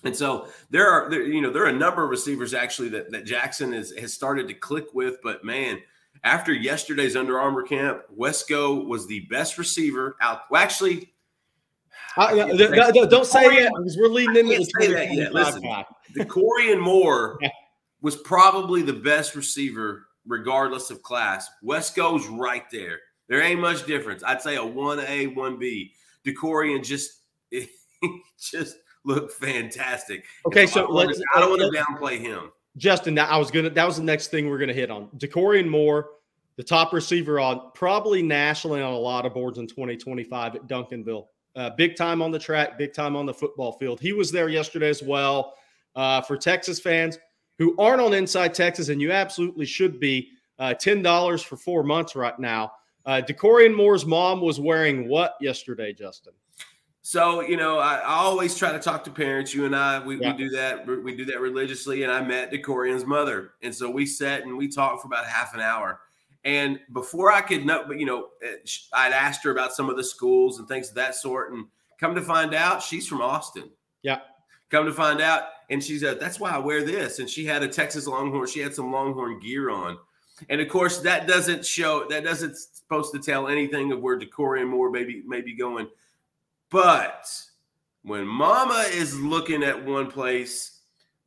And 0.04 0.16
so 0.16 0.48
there 0.70 0.88
are 0.88 1.10
there, 1.10 1.22
you 1.22 1.40
know 1.40 1.50
there 1.50 1.64
are 1.64 1.68
a 1.68 1.72
number 1.72 2.02
of 2.02 2.10
receivers 2.10 2.54
actually 2.54 2.88
that, 2.90 3.10
that 3.12 3.24
Jackson 3.24 3.72
has, 3.72 3.92
has 3.92 4.12
started 4.12 4.48
to 4.48 4.54
click 4.54 4.94
with, 4.94 5.16
but 5.22 5.44
man, 5.44 5.78
after 6.24 6.52
yesterday's 6.52 7.16
Under 7.16 7.38
Armour 7.40 7.62
camp, 7.62 8.02
Wesco 8.16 8.86
was 8.86 9.06
the 9.06 9.20
best 9.30 9.58
receiver 9.58 10.16
out. 10.20 10.42
Well, 10.50 10.62
actually, 10.62 11.12
uh, 12.16 12.34
don't, 12.34 13.10
don't 13.10 13.26
say 13.26 13.46
it 13.46 13.72
because 13.76 13.96
we're 13.98 14.08
leading 14.08 14.36
into 14.52 14.58
the 14.58 14.70
say 14.80 14.92
that 14.92 15.14
yet. 15.14 15.34
Listen, 15.34 15.62
Dakorien 16.16 16.80
Moore 16.80 17.38
was 18.02 18.16
probably 18.16 18.82
the 18.82 18.92
best 18.92 19.34
receiver, 19.34 20.06
regardless 20.26 20.90
of 20.90 21.02
class. 21.02 21.48
Wesco's 21.64 22.26
right 22.26 22.64
there. 22.70 22.98
There 23.28 23.40
ain't 23.40 23.60
much 23.60 23.86
difference. 23.86 24.22
I'd 24.22 24.42
say 24.42 24.56
a 24.56 24.64
one 24.64 25.00
A, 25.00 25.28
one 25.28 25.58
B. 25.58 25.92
Dakorien 26.26 26.84
just 26.84 27.22
just 28.38 28.76
looked 29.04 29.32
fantastic. 29.32 30.24
Okay, 30.46 30.66
so 30.66 30.86
let's. 30.86 31.20
I 31.34 31.40
don't 31.40 31.50
want 31.50 31.62
to 31.62 31.78
downplay 31.78 32.20
him. 32.20 32.52
Justin, 32.76 33.18
I 33.18 33.36
was 33.36 33.50
gonna. 33.50 33.70
That 33.70 33.86
was 33.86 33.96
the 33.96 34.02
next 34.02 34.28
thing 34.28 34.48
we're 34.48 34.58
gonna 34.58 34.72
hit 34.72 34.90
on. 34.90 35.08
Dakorien 35.18 35.68
Moore, 35.68 36.10
the 36.56 36.62
top 36.62 36.92
receiver 36.92 37.38
on 37.38 37.70
probably 37.74 38.22
nationally 38.22 38.80
on 38.80 38.92
a 38.92 38.98
lot 38.98 39.26
of 39.26 39.34
boards 39.34 39.58
in 39.58 39.66
2025 39.66 40.56
at 40.56 40.66
Duncanville. 40.66 41.26
Uh, 41.54 41.70
big 41.76 41.96
time 41.96 42.22
on 42.22 42.30
the 42.30 42.38
track, 42.38 42.78
big 42.78 42.94
time 42.94 43.14
on 43.14 43.26
the 43.26 43.34
football 43.34 43.72
field. 43.72 44.00
He 44.00 44.12
was 44.12 44.30
there 44.30 44.48
yesterday 44.48 44.88
as 44.88 45.02
well. 45.02 45.54
Uh, 45.94 46.22
for 46.22 46.38
Texas 46.38 46.80
fans 46.80 47.18
who 47.58 47.76
aren't 47.78 48.00
on 48.00 48.14
Inside 48.14 48.54
Texas, 48.54 48.88
and 48.88 49.00
you 49.00 49.12
absolutely 49.12 49.66
should 49.66 50.00
be, 50.00 50.30
uh, 50.58 50.72
ten 50.72 51.02
dollars 51.02 51.42
for 51.42 51.56
four 51.56 51.82
months 51.82 52.16
right 52.16 52.38
now. 52.38 52.72
Uh, 53.04 53.20
Dakorien 53.20 53.74
Moore's 53.74 54.06
mom 54.06 54.40
was 54.40 54.58
wearing 54.58 55.08
what 55.08 55.34
yesterday, 55.40 55.92
Justin? 55.92 56.32
So 57.02 57.40
you 57.40 57.56
know, 57.56 57.78
I, 57.78 57.96
I, 57.96 58.14
always 58.14 58.56
try 58.56 58.70
to 58.70 58.78
talk 58.78 59.02
to 59.04 59.10
parents. 59.10 59.52
You 59.52 59.66
and 59.66 59.74
I, 59.74 59.98
we, 59.98 60.20
yeah. 60.20 60.30
we 60.30 60.38
do 60.38 60.50
that. 60.50 60.86
We 60.86 61.16
do 61.16 61.24
that 61.26 61.40
religiously. 61.40 62.04
And 62.04 62.12
I 62.12 62.22
met 62.22 62.52
Dakorien's 62.52 63.04
mother, 63.04 63.54
and 63.60 63.74
so 63.74 63.90
we 63.90 64.06
sat 64.06 64.44
and 64.44 64.56
we 64.56 64.68
talked 64.68 65.02
for 65.02 65.08
about 65.08 65.26
half 65.26 65.52
an 65.52 65.60
hour. 65.60 66.00
And 66.44 66.78
before 66.92 67.32
I 67.32 67.40
could 67.40 67.66
know, 67.66 67.84
but 67.86 67.98
you 67.98 68.06
know, 68.06 68.28
eh, 68.42 68.56
I'd 68.92 69.12
asked 69.12 69.42
her 69.42 69.50
about 69.50 69.72
some 69.72 69.90
of 69.90 69.96
the 69.96 70.04
schools 70.04 70.60
and 70.60 70.68
things 70.68 70.90
of 70.90 70.94
that 70.94 71.16
sort. 71.16 71.52
And 71.52 71.66
come 71.98 72.14
to 72.14 72.22
find 72.22 72.54
out, 72.54 72.82
she's 72.82 73.06
from 73.06 73.20
Austin. 73.20 73.70
Yeah. 74.02 74.20
Come 74.70 74.86
to 74.86 74.92
find 74.92 75.20
out, 75.20 75.42
and 75.70 75.82
she 75.82 75.98
said, 75.98 76.20
"That's 76.20 76.38
why 76.38 76.52
I 76.52 76.58
wear 76.58 76.84
this." 76.84 77.18
And 77.18 77.28
she 77.28 77.44
had 77.44 77.64
a 77.64 77.68
Texas 77.68 78.06
Longhorn. 78.06 78.46
She 78.46 78.60
had 78.60 78.76
some 78.76 78.92
Longhorn 78.92 79.40
gear 79.40 79.70
on. 79.70 79.98
And 80.48 80.60
of 80.60 80.68
course, 80.68 81.00
that 81.00 81.26
doesn't 81.26 81.66
show. 81.66 82.06
That 82.08 82.22
doesn't 82.22 82.56
supposed 82.56 83.12
to 83.12 83.18
tell 83.18 83.48
anything 83.48 83.90
of 83.90 84.00
where 84.00 84.18
Dakorien 84.18 84.68
Moore 84.68 84.90
maybe 84.90 85.24
maybe 85.26 85.54
going 85.54 85.88
but 86.72 87.30
when 88.02 88.26
mama 88.26 88.84
is 88.92 89.18
looking 89.20 89.62
at 89.62 89.84
one 89.84 90.10
place, 90.10 90.80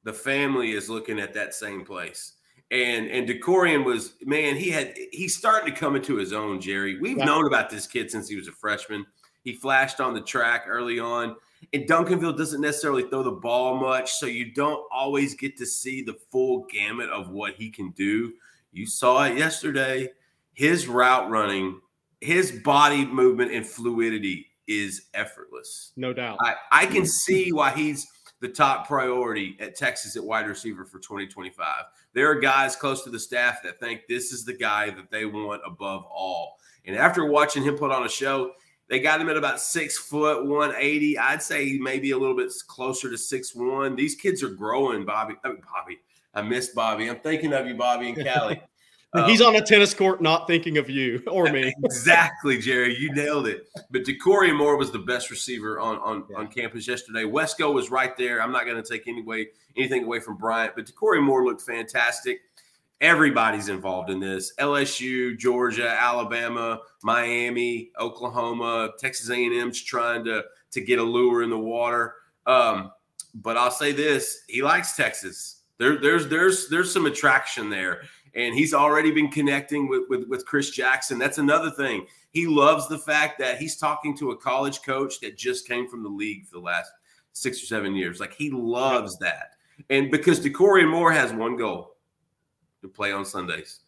the 0.04 0.12
family 0.12 0.72
is 0.72 0.90
looking 0.90 1.20
at 1.20 1.34
that 1.36 1.54
same 1.54 1.86
place. 1.86 2.34
And 2.72 3.08
and 3.08 3.30
Dakorien 3.30 3.86
was 3.86 4.16
man, 4.24 4.56
he 4.56 4.72
had 4.72 4.98
he's 5.12 5.38
starting 5.38 5.72
to 5.72 5.80
come 5.80 5.96
into 5.96 6.16
his 6.16 6.34
own, 6.34 6.60
Jerry. 6.60 7.00
We've 7.00 7.18
yeah. 7.18 7.26
known 7.26 7.46
about 7.46 7.70
this 7.70 7.86
kid 7.86 8.10
since 8.10 8.28
he 8.28 8.36
was 8.36 8.48
a 8.48 8.52
freshman. 8.52 9.06
He 9.44 9.54
flashed 9.54 10.02
on 10.02 10.16
the 10.16 10.22
track 10.22 10.66
early 10.68 11.00
on. 11.00 11.36
And 11.74 11.88
Duncanville 11.88 12.38
doesn't 12.38 12.62
necessarily 12.62 13.04
throw 13.04 13.24
the 13.24 13.32
ball 13.32 13.80
much, 13.80 14.14
so 14.14 14.26
you 14.26 14.52
don't 14.52 14.84
always 14.92 15.36
get 15.36 15.58
to 15.58 15.66
see 15.66 16.02
the 16.02 16.18
full 16.32 16.66
gamut 16.72 17.10
of 17.10 17.30
what 17.30 17.54
he 17.56 17.70
can 17.70 17.92
do. 17.92 18.34
You 18.72 18.86
saw 18.88 19.24
it 19.26 19.38
yesterday. 19.38 20.10
His 20.54 20.88
route 20.88 21.30
running, 21.30 21.82
his 22.22 22.52
body 22.52 23.06
movement 23.06 23.52
and 23.52 23.66
fluidity 23.66 24.48
is 24.68 25.08
effortless. 25.14 25.92
No 25.96 26.14
doubt. 26.14 26.38
I, 26.42 26.56
I 26.72 26.86
can 26.86 27.06
see 27.06 27.52
why 27.52 27.72
he's 27.72 28.08
the 28.42 28.50
top 28.50 28.88
priority 28.88 29.58
at 29.60 29.76
Texas 29.76 30.16
at 30.16 30.24
wide 30.24 30.48
receiver 30.48 30.86
for 30.86 31.00
2025. 31.00 31.84
There 32.14 32.30
are 32.30 32.36
guys 32.36 32.76
close 32.76 33.04
to 33.04 33.10
the 33.10 33.20
staff 33.20 33.64
that 33.64 33.80
think 33.80 34.02
this 34.08 34.32
is 34.32 34.46
the 34.46 34.54
guy 34.54 34.90
that 34.90 35.10
they 35.10 35.26
want 35.26 35.62
above 35.66 36.06
all. 36.06 36.58
And 36.86 36.96
after 36.96 37.26
watching 37.26 37.64
him 37.64 37.78
put 37.78 37.92
on 37.92 38.06
a 38.06 38.10
show, 38.10 38.52
they 38.88 39.00
got 39.00 39.20
him 39.20 39.30
at 39.30 39.38
about 39.38 39.60
six 39.60 39.98
foot, 39.98 40.46
180. 40.46 41.18
I'd 41.18 41.42
say 41.42 41.78
maybe 41.82 42.12
a 42.12 42.18
little 42.18 42.36
bit 42.36 42.52
closer 42.68 43.10
to 43.10 43.18
six 43.18 43.56
one. 43.56 43.96
These 43.96 44.16
kids 44.16 44.44
are 44.44 44.50
growing, 44.50 45.06
Bobby. 45.06 45.36
I 45.44 45.50
mean, 45.50 45.62
Bobby, 45.74 46.00
I 46.34 46.42
miss 46.44 46.70
Bobby. 46.70 47.10
I'm 47.10 47.20
thinking 47.20 47.54
of 47.54 47.66
you, 47.66 47.76
Bobby 47.76 48.10
and 48.10 48.28
Callie. 48.28 48.62
He's 49.24 49.42
on 49.42 49.56
a 49.56 49.62
tennis 49.62 49.94
court, 49.94 50.22
not 50.22 50.48
thinking 50.48 50.78
of 50.78 50.90
you 50.90 51.22
or 51.32 51.52
me. 51.52 51.74
exactly, 51.84 52.58
Jerry. 52.58 52.96
You 52.98 53.14
nailed 53.14 53.48
it. 53.48 53.68
But 53.92 54.04
Dakorien 54.04 54.58
Moore 54.58 54.78
was 54.78 54.92
the 54.92 55.00
best 55.00 55.30
receiver 55.30 55.80
on 55.80 55.98
on, 56.00 56.26
yeah. 56.30 56.38
on 56.38 56.48
campus 56.48 56.88
yesterday. 56.88 57.24
Wesco 57.24 57.74
was 57.74 57.90
right 57.90 58.16
there. 58.18 58.42
I'm 58.42 58.52
not 58.52 58.66
going 58.66 58.82
to 58.82 58.88
take 58.88 59.08
any 59.08 59.22
way, 59.22 59.50
anything 59.78 60.04
away 60.04 60.20
from 60.20 60.38
Bryant, 60.38 60.74
but 60.76 60.86
Dakorien 60.86 61.24
Moore 61.24 61.46
looked 61.46 61.62
fantastic. 61.62 62.40
Everybody's 63.02 63.70
involved 63.70 64.10
in 64.10 64.20
this: 64.20 64.54
LSU, 64.60 65.38
Georgia, 65.38 65.90
Alabama, 65.90 66.80
Miami, 67.04 67.92
Oklahoma, 68.00 68.92
Texas 69.00 69.30
A&M's 69.30 69.82
trying 69.82 70.24
to 70.26 70.44
to 70.72 70.82
get 70.82 71.00
a 71.00 71.04
lure 71.04 71.44
in 71.44 71.50
the 71.50 71.60
water. 71.60 72.16
Um, 72.46 72.92
but 73.34 73.58
I'll 73.58 73.72
say 73.72 73.92
this: 73.92 74.44
he 74.48 74.62
likes 74.62 74.96
Texas. 74.96 75.62
There, 75.78 75.98
there's 75.98 76.28
there's 76.30 76.70
there's 76.70 76.92
some 76.92 77.06
attraction 77.06 77.70
there 77.70 78.04
and 78.36 78.54
he's 78.54 78.74
already 78.74 79.12
been 79.12 79.30
connecting 79.30 79.88
with, 79.88 80.04
with, 80.10 80.28
with 80.28 80.46
Chris 80.46 80.70
Jackson. 80.70 81.18
That's 81.18 81.38
another 81.38 81.72
thing. 81.72 82.06
He 82.32 82.48
loves 82.48 82.88
the 82.88 82.98
fact 82.98 83.40
that 83.40 83.58
he's 83.58 83.78
talking 83.78 84.16
to 84.18 84.32
a 84.32 84.38
college 84.38 84.82
coach 84.82 85.20
that 85.22 85.38
just 85.38 85.68
came 85.68 85.88
from 85.88 86.04
the 86.04 86.10
league 86.10 86.46
for 86.46 86.56
the 86.56 86.64
last 86.64 86.92
six 87.32 87.62
or 87.64 87.66
seven 87.66 87.96
years. 87.96 88.20
Like 88.20 88.34
he 88.34 88.50
loves 88.52 89.18
that. 89.20 89.52
And 89.90 90.12
because 90.12 90.40
Dakorien 90.40 90.90
Moore 90.90 91.12
has 91.12 91.34
one 91.34 91.58
goal 91.58 91.96
to 92.82 92.88
play 92.88 93.12
on 93.12 93.26
Sundays. 93.26 93.80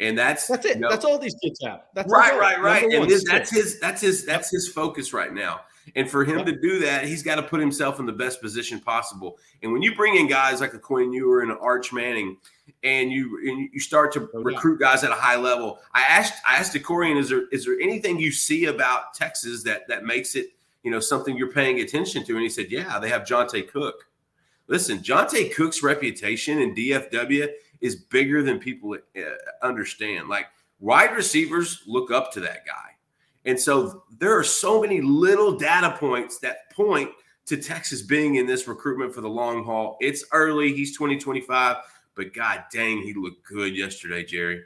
And 0.00 0.18
that's 0.18 0.48
that's 0.48 0.66
it. 0.66 0.76
You 0.76 0.80
know, 0.80 0.90
that's 0.90 1.04
all 1.04 1.18
these 1.18 1.36
kids 1.42 1.60
have. 1.64 1.82
That's 1.94 2.10
right, 2.10 2.36
right, 2.36 2.60
right. 2.60 2.92
And 2.92 3.08
this, 3.08 3.24
that's 3.24 3.50
his 3.50 3.78
that's 3.78 4.00
his 4.00 4.24
that's 4.24 4.50
his 4.50 4.68
focus 4.68 5.12
right 5.12 5.32
now. 5.32 5.60
And 5.94 6.10
for 6.10 6.24
him 6.24 6.44
to 6.44 6.52
do 6.60 6.80
that, 6.80 7.06
he's 7.06 7.22
got 7.22 7.36
to 7.36 7.42
put 7.42 7.60
himself 7.60 8.00
in 8.00 8.06
the 8.06 8.12
best 8.12 8.40
position 8.40 8.80
possible. 8.80 9.38
And 9.62 9.72
when 9.72 9.82
you 9.82 9.94
bring 9.94 10.16
in 10.16 10.28
guys 10.28 10.60
like 10.60 10.74
a 10.74 10.78
Quinn 10.78 11.12
Ewers 11.12 11.42
and 11.42 11.52
an 11.52 11.58
Arch 11.60 11.92
Manning, 11.92 12.36
and 12.82 13.12
you 13.12 13.38
and 13.48 13.68
you 13.72 13.80
start 13.80 14.12
to 14.12 14.28
oh, 14.34 14.42
recruit 14.42 14.80
guys 14.80 15.04
at 15.04 15.10
a 15.10 15.14
high 15.14 15.36
level, 15.36 15.78
I 15.94 16.02
asked 16.02 16.34
I 16.48 16.56
asked 16.56 16.74
Dakorien, 16.74 17.18
is 17.18 17.28
there 17.28 17.48
is 17.48 17.64
there 17.64 17.78
anything 17.80 18.18
you 18.18 18.32
see 18.32 18.66
about 18.66 19.14
Texas 19.14 19.62
that 19.64 19.86
that 19.88 20.04
makes 20.04 20.34
it 20.34 20.48
you 20.82 20.90
know 20.90 21.00
something 21.00 21.36
you're 21.36 21.52
paying 21.52 21.80
attention 21.80 22.24
to? 22.24 22.32
And 22.34 22.42
he 22.42 22.48
said, 22.48 22.70
Yeah, 22.70 22.98
they 22.98 23.08
have 23.08 23.22
Johntay 23.22 23.68
Cook. 23.68 24.08
Listen, 24.68 24.98
Johntay 24.98 25.54
Cook's 25.54 25.82
reputation 25.82 26.60
in 26.60 26.74
DFW 26.74 27.48
is 27.80 27.96
bigger 27.96 28.42
than 28.42 28.58
people 28.58 28.96
uh, 29.16 29.20
understand. 29.62 30.28
Like 30.28 30.46
wide 30.80 31.14
receivers 31.14 31.82
look 31.86 32.10
up 32.10 32.32
to 32.32 32.40
that 32.40 32.64
guy. 32.64 32.90
And 33.44 33.58
so 33.58 34.04
there 34.18 34.36
are 34.38 34.44
so 34.44 34.80
many 34.80 35.00
little 35.00 35.58
data 35.58 35.96
points 35.98 36.38
that 36.38 36.70
point 36.70 37.10
to 37.46 37.56
Texas 37.56 38.02
being 38.02 38.36
in 38.36 38.46
this 38.46 38.68
recruitment 38.68 39.14
for 39.14 39.20
the 39.20 39.28
long 39.28 39.64
haul. 39.64 39.96
It's 40.00 40.24
early. 40.32 40.72
He's 40.72 40.96
2025, 40.96 41.76
but 42.16 42.34
god 42.34 42.64
dang, 42.72 43.02
he 43.02 43.14
looked 43.14 43.46
good 43.46 43.76
yesterday, 43.76 44.24
Jerry. 44.24 44.62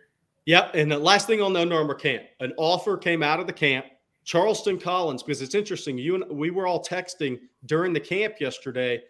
Yep. 0.47 0.75
And 0.75 0.91
the 0.91 0.99
last 0.99 1.26
thing 1.26 1.43
on 1.43 1.53
the 1.53 1.61
Under 1.61 1.76
Armour 1.76 1.95
camp, 1.95 2.23
an 2.41 2.53
offer 2.57 2.97
came 2.97 3.23
out 3.23 3.41
of 3.41 3.47
the 3.47 3.53
camp 3.53 3.87
Charleston 4.26 4.79
Collins, 4.79 5.23
because 5.23 5.41
it's 5.41 5.55
interesting. 5.55 5.97
You 5.97 6.17
and 6.17 6.25
we 6.29 6.50
were 6.50 6.67
all 6.67 6.85
texting 6.85 7.38
during 7.65 7.93
the 7.93 8.00
camp 8.00 8.35
yesterday. 8.41 9.00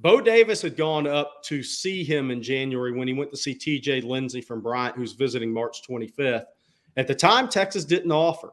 Bo 0.00 0.22
Davis 0.22 0.62
had 0.62 0.76
gone 0.76 1.06
up 1.06 1.44
to 1.44 1.62
see 1.62 2.02
him 2.02 2.30
in 2.30 2.42
January 2.42 2.90
when 2.90 3.06
he 3.06 3.14
went 3.14 3.30
to 3.30 3.36
see 3.36 3.54
TJ 3.54 4.04
Lindsay 4.04 4.40
from 4.40 4.62
Bryant, 4.62 4.96
who's 4.96 5.12
visiting 5.12 5.52
March 5.52 5.86
25th. 5.88 6.46
At 6.96 7.06
the 7.06 7.14
time, 7.14 7.48
Texas 7.48 7.84
didn't 7.84 8.10
offer, 8.10 8.52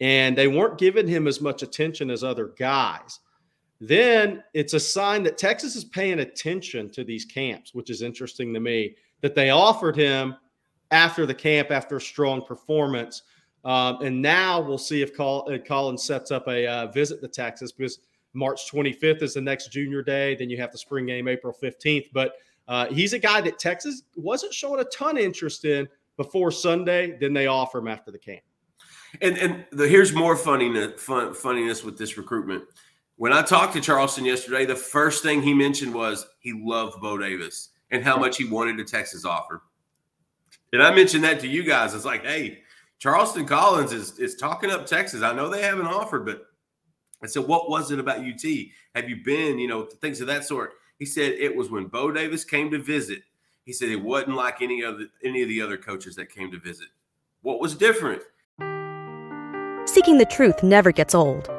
and 0.00 0.36
they 0.36 0.48
weren't 0.48 0.78
giving 0.78 1.06
him 1.06 1.28
as 1.28 1.40
much 1.40 1.62
attention 1.62 2.10
as 2.10 2.24
other 2.24 2.54
guys. 2.58 3.20
Then 3.80 4.42
it's 4.54 4.74
a 4.74 4.80
sign 4.80 5.22
that 5.24 5.38
Texas 5.38 5.76
is 5.76 5.84
paying 5.84 6.20
attention 6.20 6.90
to 6.90 7.04
these 7.04 7.24
camps, 7.24 7.74
which 7.74 7.90
is 7.90 8.02
interesting 8.02 8.54
to 8.54 8.60
me 8.60 8.96
that 9.20 9.34
they 9.34 9.50
offered 9.50 9.96
him 9.96 10.36
after 10.90 11.26
the 11.26 11.34
camp 11.34 11.70
after 11.70 11.96
a 11.96 12.00
strong 12.00 12.44
performance. 12.44 13.22
Um, 13.64 14.00
and 14.02 14.22
now 14.22 14.60
we'll 14.60 14.78
see 14.78 15.02
if 15.02 15.14
Col- 15.16 15.58
Collins 15.66 16.04
sets 16.04 16.30
up 16.30 16.46
a 16.48 16.66
uh, 16.66 16.86
visit 16.86 17.20
to 17.20 17.28
Texas 17.28 17.72
because 17.72 17.98
March 18.32 18.70
25th 18.70 19.22
is 19.22 19.34
the 19.34 19.40
next 19.40 19.72
junior 19.72 20.02
day. 20.02 20.36
Then 20.36 20.48
you 20.48 20.56
have 20.58 20.72
the 20.72 20.78
spring 20.78 21.06
game 21.06 21.26
April 21.26 21.54
15th. 21.60 22.06
But 22.12 22.34
uh, 22.68 22.86
he's 22.86 23.12
a 23.12 23.18
guy 23.18 23.40
that 23.40 23.58
Texas 23.58 24.02
wasn't 24.14 24.54
showing 24.54 24.80
a 24.80 24.84
ton 24.84 25.16
of 25.16 25.22
interest 25.22 25.64
in 25.64 25.88
before 26.16 26.50
Sunday. 26.50 27.16
Then 27.20 27.32
they 27.32 27.46
offer 27.46 27.78
him 27.78 27.88
after 27.88 28.10
the 28.10 28.18
camp. 28.18 28.42
And 29.22 29.38
and 29.38 29.64
the, 29.72 29.88
here's 29.88 30.12
more 30.12 30.36
funniness, 30.36 31.00
fun, 31.00 31.32
funniness 31.32 31.82
with 31.82 31.96
this 31.96 32.18
recruitment. 32.18 32.64
When 33.18 33.32
I 33.32 33.40
talked 33.40 33.72
to 33.72 33.80
Charleston 33.80 34.26
yesterday, 34.26 34.66
the 34.66 34.76
first 34.76 35.22
thing 35.22 35.40
he 35.40 35.54
mentioned 35.54 35.94
was 35.94 36.26
he 36.38 36.52
loved 36.52 37.00
Bo 37.00 37.16
Davis 37.16 37.70
and 37.90 38.04
how 38.04 38.18
much 38.18 38.36
he 38.36 38.44
wanted 38.44 38.78
a 38.78 38.84
Texas 38.84 39.24
offer. 39.24 39.62
And 40.74 40.82
I 40.82 40.94
mentioned 40.94 41.24
that 41.24 41.40
to 41.40 41.48
you 41.48 41.62
guys. 41.62 41.94
It's 41.94 42.04
like, 42.04 42.26
hey, 42.26 42.58
Charleston 42.98 43.46
Collins 43.46 43.92
is 43.92 44.18
is 44.18 44.36
talking 44.36 44.70
up 44.70 44.84
Texas. 44.84 45.22
I 45.22 45.32
know 45.32 45.48
they 45.48 45.62
haven't 45.62 45.86
offered, 45.86 46.26
but 46.26 46.42
I 47.22 47.26
said, 47.26 47.46
what 47.46 47.70
was 47.70 47.90
it 47.90 47.98
about 47.98 48.18
UT? 48.18 48.44
Have 48.94 49.08
you 49.08 49.24
been, 49.24 49.58
you 49.58 49.68
know, 49.68 49.84
things 49.84 50.20
of 50.20 50.26
that 50.26 50.44
sort? 50.44 50.74
He 50.98 51.06
said 51.06 51.32
it 51.32 51.56
was 51.56 51.70
when 51.70 51.86
Bo 51.86 52.12
Davis 52.12 52.44
came 52.44 52.70
to 52.70 52.78
visit. 52.78 53.22
He 53.64 53.72
said 53.72 53.88
it 53.88 54.02
wasn't 54.02 54.36
like 54.36 54.60
any 54.60 54.82
of 54.82 54.98
the, 54.98 55.08
any 55.24 55.42
of 55.42 55.48
the 55.48 55.62
other 55.62 55.78
coaches 55.78 56.16
that 56.16 56.28
came 56.28 56.50
to 56.52 56.58
visit. 56.58 56.88
What 57.40 57.60
was 57.60 57.74
different? 57.74 58.22
Seeking 59.88 60.18
the 60.18 60.28
truth 60.30 60.62
never 60.62 60.92
gets 60.92 61.14
old. 61.14 61.50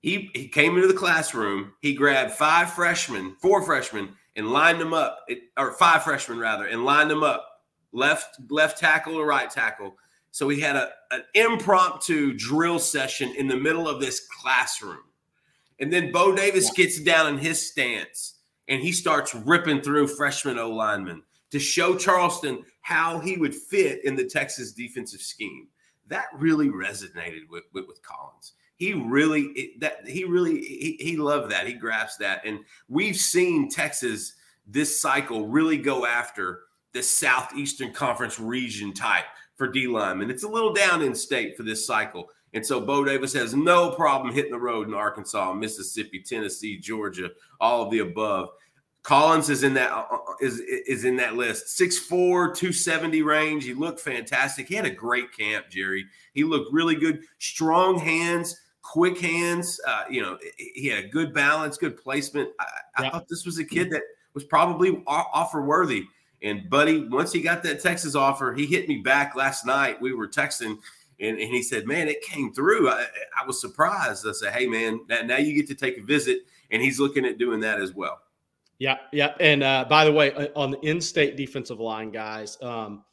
He, 0.00 0.30
he 0.34 0.48
came 0.48 0.76
into 0.76 0.88
the 0.88 0.94
classroom. 0.94 1.72
He 1.80 1.94
grabbed 1.94 2.32
five 2.32 2.72
freshmen, 2.72 3.34
four 3.40 3.62
freshmen, 3.62 4.10
and 4.36 4.50
lined 4.50 4.80
them 4.80 4.94
up, 4.94 5.26
or 5.56 5.72
five 5.72 6.04
freshmen 6.04 6.38
rather, 6.38 6.66
and 6.66 6.84
lined 6.84 7.10
them 7.10 7.24
up 7.24 7.48
left 7.92 8.38
left 8.50 8.78
tackle 8.78 9.16
or 9.16 9.26
right 9.26 9.50
tackle. 9.50 9.96
So 10.30 10.48
he 10.48 10.60
had 10.60 10.76
a, 10.76 10.90
an 11.10 11.22
impromptu 11.34 12.34
drill 12.34 12.78
session 12.78 13.34
in 13.36 13.48
the 13.48 13.56
middle 13.56 13.88
of 13.88 14.00
this 14.00 14.26
classroom. 14.40 15.02
And 15.80 15.92
then 15.92 16.12
Bo 16.12 16.34
Davis 16.34 16.70
gets 16.70 17.00
down 17.00 17.28
in 17.28 17.38
his 17.38 17.70
stance 17.70 18.34
and 18.68 18.82
he 18.82 18.92
starts 18.92 19.34
ripping 19.34 19.80
through 19.80 20.08
freshman 20.08 20.58
O 20.58 20.70
linemen 20.70 21.22
to 21.50 21.58
show 21.58 21.96
Charleston 21.96 22.64
how 22.82 23.18
he 23.20 23.36
would 23.36 23.54
fit 23.54 24.04
in 24.04 24.16
the 24.16 24.24
Texas 24.24 24.72
defensive 24.72 25.20
scheme. 25.20 25.68
That 26.08 26.26
really 26.34 26.68
resonated 26.68 27.48
with, 27.48 27.64
with, 27.72 27.86
with 27.86 28.02
Collins 28.02 28.52
he 28.78 28.94
really 28.94 29.74
that 29.78 30.06
he 30.06 30.24
really 30.24 30.60
he, 30.60 30.96
he 31.00 31.16
loved 31.16 31.50
that 31.50 31.66
he 31.66 31.74
grasped 31.74 32.20
that 32.20 32.40
and 32.46 32.60
we've 32.88 33.16
seen 33.16 33.68
texas 33.68 34.34
this 34.66 35.00
cycle 35.00 35.46
really 35.46 35.76
go 35.76 36.06
after 36.06 36.60
the 36.92 37.02
southeastern 37.02 37.92
conference 37.92 38.40
region 38.40 38.92
type 38.94 39.24
for 39.56 39.68
d 39.68 39.86
lineman 39.86 40.30
it's 40.30 40.44
a 40.44 40.48
little 40.48 40.72
down 40.72 41.02
in 41.02 41.14
state 41.14 41.56
for 41.56 41.64
this 41.64 41.86
cycle 41.86 42.28
and 42.54 42.64
so 42.64 42.80
bo 42.80 43.04
davis 43.04 43.32
has 43.32 43.54
no 43.54 43.90
problem 43.90 44.32
hitting 44.32 44.52
the 44.52 44.58
road 44.58 44.88
in 44.88 44.94
arkansas 44.94 45.52
mississippi 45.52 46.20
tennessee 46.20 46.78
georgia 46.78 47.30
all 47.60 47.82
of 47.82 47.90
the 47.90 47.98
above 47.98 48.50
Collins 49.04 49.48
is 49.48 49.62
in 49.62 49.72
that 49.72 49.90
uh, 49.90 50.04
uh, 50.10 50.18
is 50.42 50.60
is 50.60 51.06
in 51.06 51.16
that 51.16 51.34
list. 51.34 51.80
6'4, 51.80 52.54
270 52.54 53.22
range. 53.22 53.64
He 53.64 53.72
looked 53.72 54.00
fantastic. 54.00 54.68
He 54.68 54.74
had 54.74 54.84
a 54.84 54.90
great 54.90 55.34
camp, 55.34 55.70
Jerry. 55.70 56.04
He 56.34 56.44
looked 56.44 56.70
really 56.74 56.96
good. 56.96 57.22
Strong 57.38 58.00
hands 58.00 58.54
quick 58.88 59.20
hands. 59.20 59.78
Uh, 59.86 60.04
you 60.08 60.22
know, 60.22 60.38
he 60.56 60.86
had 60.86 61.04
a 61.04 61.08
good 61.08 61.34
balance, 61.34 61.76
good 61.76 61.96
placement. 61.96 62.48
I, 62.58 62.66
I 62.96 63.10
thought 63.10 63.28
this 63.28 63.44
was 63.44 63.58
a 63.58 63.64
kid 63.64 63.90
that 63.90 64.02
was 64.32 64.44
probably 64.44 65.02
offer 65.06 65.62
worthy. 65.62 66.04
And 66.42 66.70
buddy, 66.70 67.06
once 67.08 67.32
he 67.32 67.42
got 67.42 67.62
that 67.64 67.82
Texas 67.82 68.14
offer, 68.14 68.54
he 68.54 68.64
hit 68.64 68.88
me 68.88 68.98
back 68.98 69.34
last 69.36 69.66
night. 69.66 70.00
We 70.00 70.14
were 70.14 70.28
texting, 70.28 70.78
and, 71.20 71.38
and 71.38 71.52
he 71.52 71.62
said, 71.62 71.86
"Man, 71.86 72.08
it 72.08 72.22
came 72.22 72.54
through." 72.54 72.88
I, 72.88 73.06
I 73.36 73.44
was 73.44 73.60
surprised. 73.60 74.26
I 74.26 74.32
said, 74.32 74.52
"Hey, 74.52 74.66
man, 74.66 75.00
now 75.08 75.36
you 75.36 75.52
get 75.52 75.66
to 75.66 75.74
take 75.74 75.98
a 75.98 76.02
visit," 76.02 76.42
and 76.70 76.80
he's 76.80 77.00
looking 77.00 77.26
at 77.26 77.38
doing 77.38 77.60
that 77.60 77.80
as 77.80 77.92
well. 77.92 78.20
Yeah, 78.78 78.98
yeah. 79.12 79.34
And 79.40 79.64
uh, 79.64 79.84
by 79.88 80.04
the 80.04 80.12
way, 80.12 80.32
uh, 80.32 80.48
on 80.54 80.70
the 80.70 80.80
in-state 80.80 81.36
defensive 81.36 81.80
line, 81.80 82.12
guys, 82.12 82.56
um, 82.62 83.04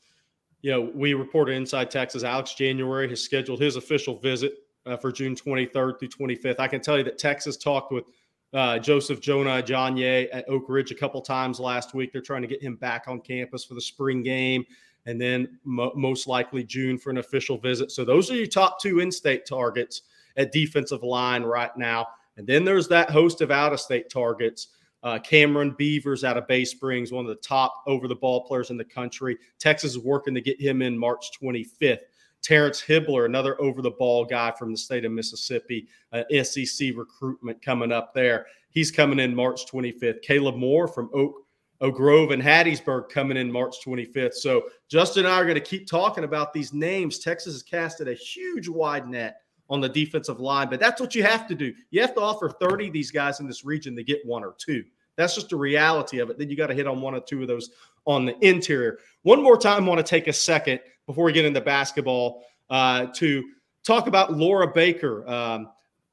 you 0.62 0.70
know, 0.70 0.92
we 0.94 1.16
reported 1.16 1.54
inside 1.54 1.90
Texas. 1.90 2.24
Alex 2.24 2.54
January 2.54 3.10
has 3.10 3.22
scheduled 3.22 3.60
his 3.60 3.76
official 3.76 4.20
visit 4.20 4.54
uh, 4.86 4.98
for 4.98 5.12
June 5.12 5.36
23rd 5.36 6.00
through 6.00 6.10
25th. 6.10 6.60
I 6.60 6.68
can 6.68 6.82
tell 6.82 6.98
you 6.98 7.04
that 7.04 7.18
Texas 7.18 7.58
talked 7.58 7.92
with 7.92 8.06
uh, 8.54 8.80
Joseph 8.80 9.20
Jonah 9.20 9.62
Ajonye 9.62 10.28
at 10.32 10.48
Oak 10.48 10.66
Ridge 10.70 10.92
a 10.92 10.96
couple 10.96 11.22
times 11.22 11.60
last 11.60 11.94
week. 11.94 12.14
They're 12.14 12.22
trying 12.22 12.42
to 12.42 12.48
get 12.48 12.62
him 12.62 12.76
back 12.76 13.06
on 13.08 13.20
campus 13.20 13.66
for 13.66 13.74
the 13.74 13.82
spring 13.82 14.24
game 14.24 14.66
and 15.06 15.20
then 15.20 15.60
mo- 15.64 15.94
most 15.96 16.28
likely 16.28 16.64
June 16.64 16.98
for 16.98 17.10
an 17.10 17.18
official 17.18 17.58
visit. 17.58 17.92
So 17.92 18.04
those 18.06 18.32
are 18.32 18.36
your 18.36 18.48
top 18.48 18.82
two 18.82 19.00
in-state 19.00 19.46
targets 19.46 20.04
at 20.38 20.52
defensive 20.52 21.04
line 21.04 21.44
right 21.44 21.76
now. 21.78 22.08
And 22.38 22.46
then 22.46 22.66
there's 22.66 22.88
that 22.90 23.10
host 23.10 23.42
of 23.42 23.52
out-of-state 23.52 24.10
targets. 24.10 24.70
Uh, 25.04 25.20
Cameron 25.20 25.76
Beavers 25.78 26.24
out 26.24 26.38
of 26.38 26.48
Bay 26.48 26.66
Springs, 26.66 27.12
one 27.12 27.26
of 27.26 27.30
the 27.30 27.36
top 27.36 27.84
over 27.86 28.08
the 28.08 28.16
ball 28.16 28.46
players 28.46 28.72
in 28.72 28.78
the 28.78 28.84
country. 28.84 29.38
Texas 29.60 29.92
is 29.92 30.00
working 30.00 30.34
to 30.34 30.42
get 30.42 30.60
him 30.60 30.82
in 30.82 30.98
March 30.98 31.30
25th. 31.40 32.00
Terrence 32.42 32.82
Hibbler, 32.82 33.26
another 33.26 33.60
over 33.60 33.82
the 33.82 33.92
ball 33.92 34.26
guy 34.26 34.52
from 34.52 34.72
the 34.72 34.78
state 34.78 35.06
of 35.06 35.12
Mississippi, 35.12 35.88
uh, 36.14 36.24
SEC 36.44 36.92
recruitment 36.96 37.62
coming 37.62 37.92
up 37.92 38.14
there. 38.14 38.46
He's 38.70 38.92
coming 38.92 39.20
in 39.20 39.34
March 39.34 39.66
25th. 39.66 40.22
Caleb 40.22 40.56
Moore 40.56 40.88
from 40.88 41.10
Oak, 41.14 41.46
Oak 41.82 41.96
Grove 41.96 42.32
and 42.32 42.44
Hattiesburg 42.44 43.10
coming 43.10 43.38
in 43.38 43.52
March 43.52 43.78
25th. 43.86 44.36
So 44.36 44.66
Justin 44.90 45.26
and 45.26 45.34
I 45.34 45.40
are 45.40 45.46
going 45.46 45.56
to 45.56 45.62
keep 45.62 45.88
talking 45.88 46.24
about 46.24 46.54
these 46.54 46.74
names. 46.74 47.20
Texas 47.20 47.54
has 47.54 47.64
casted 47.64 48.08
a 48.08 48.14
huge 48.14 48.68
wide 48.68 49.08
net 49.08 49.42
on 49.70 49.82
the 49.82 49.90
defensive 49.90 50.40
line, 50.40 50.70
but 50.70 50.80
that's 50.80 51.02
what 51.02 51.16
you 51.16 51.24
have 51.24 51.48
to 51.48 51.56
do. 51.56 51.74
You 51.90 52.02
have 52.02 52.14
to 52.16 52.22
offer 52.22 52.50
30 52.50 52.88
of 52.88 52.94
these 52.94 53.12
guys 53.12 53.40
in 53.40 53.48
this 53.48 53.66
region 53.66 53.96
to 53.96 54.04
get 54.04 54.26
one 54.26 54.44
or 54.44 54.56
two. 54.58 54.84
That's 55.16 55.36
just 55.36 55.50
the 55.50 55.56
reality 55.56 56.20
of 56.20 56.30
it. 56.30 56.38
Then 56.38 56.50
you 56.50 56.58
got 56.58 56.68
to 56.68 56.74
hit 56.74 56.88
on 56.88 57.02
one 57.02 57.16
or 57.16 57.22
two 57.22 57.42
of 57.42 57.48
those 57.48 57.72
on 58.06 58.26
the 58.26 58.38
interior. 58.46 59.00
One 59.24 59.42
more 59.42 59.58
time, 59.58 59.86
I 59.86 59.88
want 59.88 60.06
to 60.06 60.10
take 60.10 60.28
a 60.28 60.34
second 60.34 60.80
before 61.08 61.26
we 61.26 61.32
get 61.32 61.46
into 61.46 61.62
basketball 61.62 62.44
uh, 62.70 63.08
to 63.16 63.44
talk 63.84 64.08
about 64.08 64.34
Laura 64.34 64.68
Baker. 64.68 65.28
Um, 65.30 65.70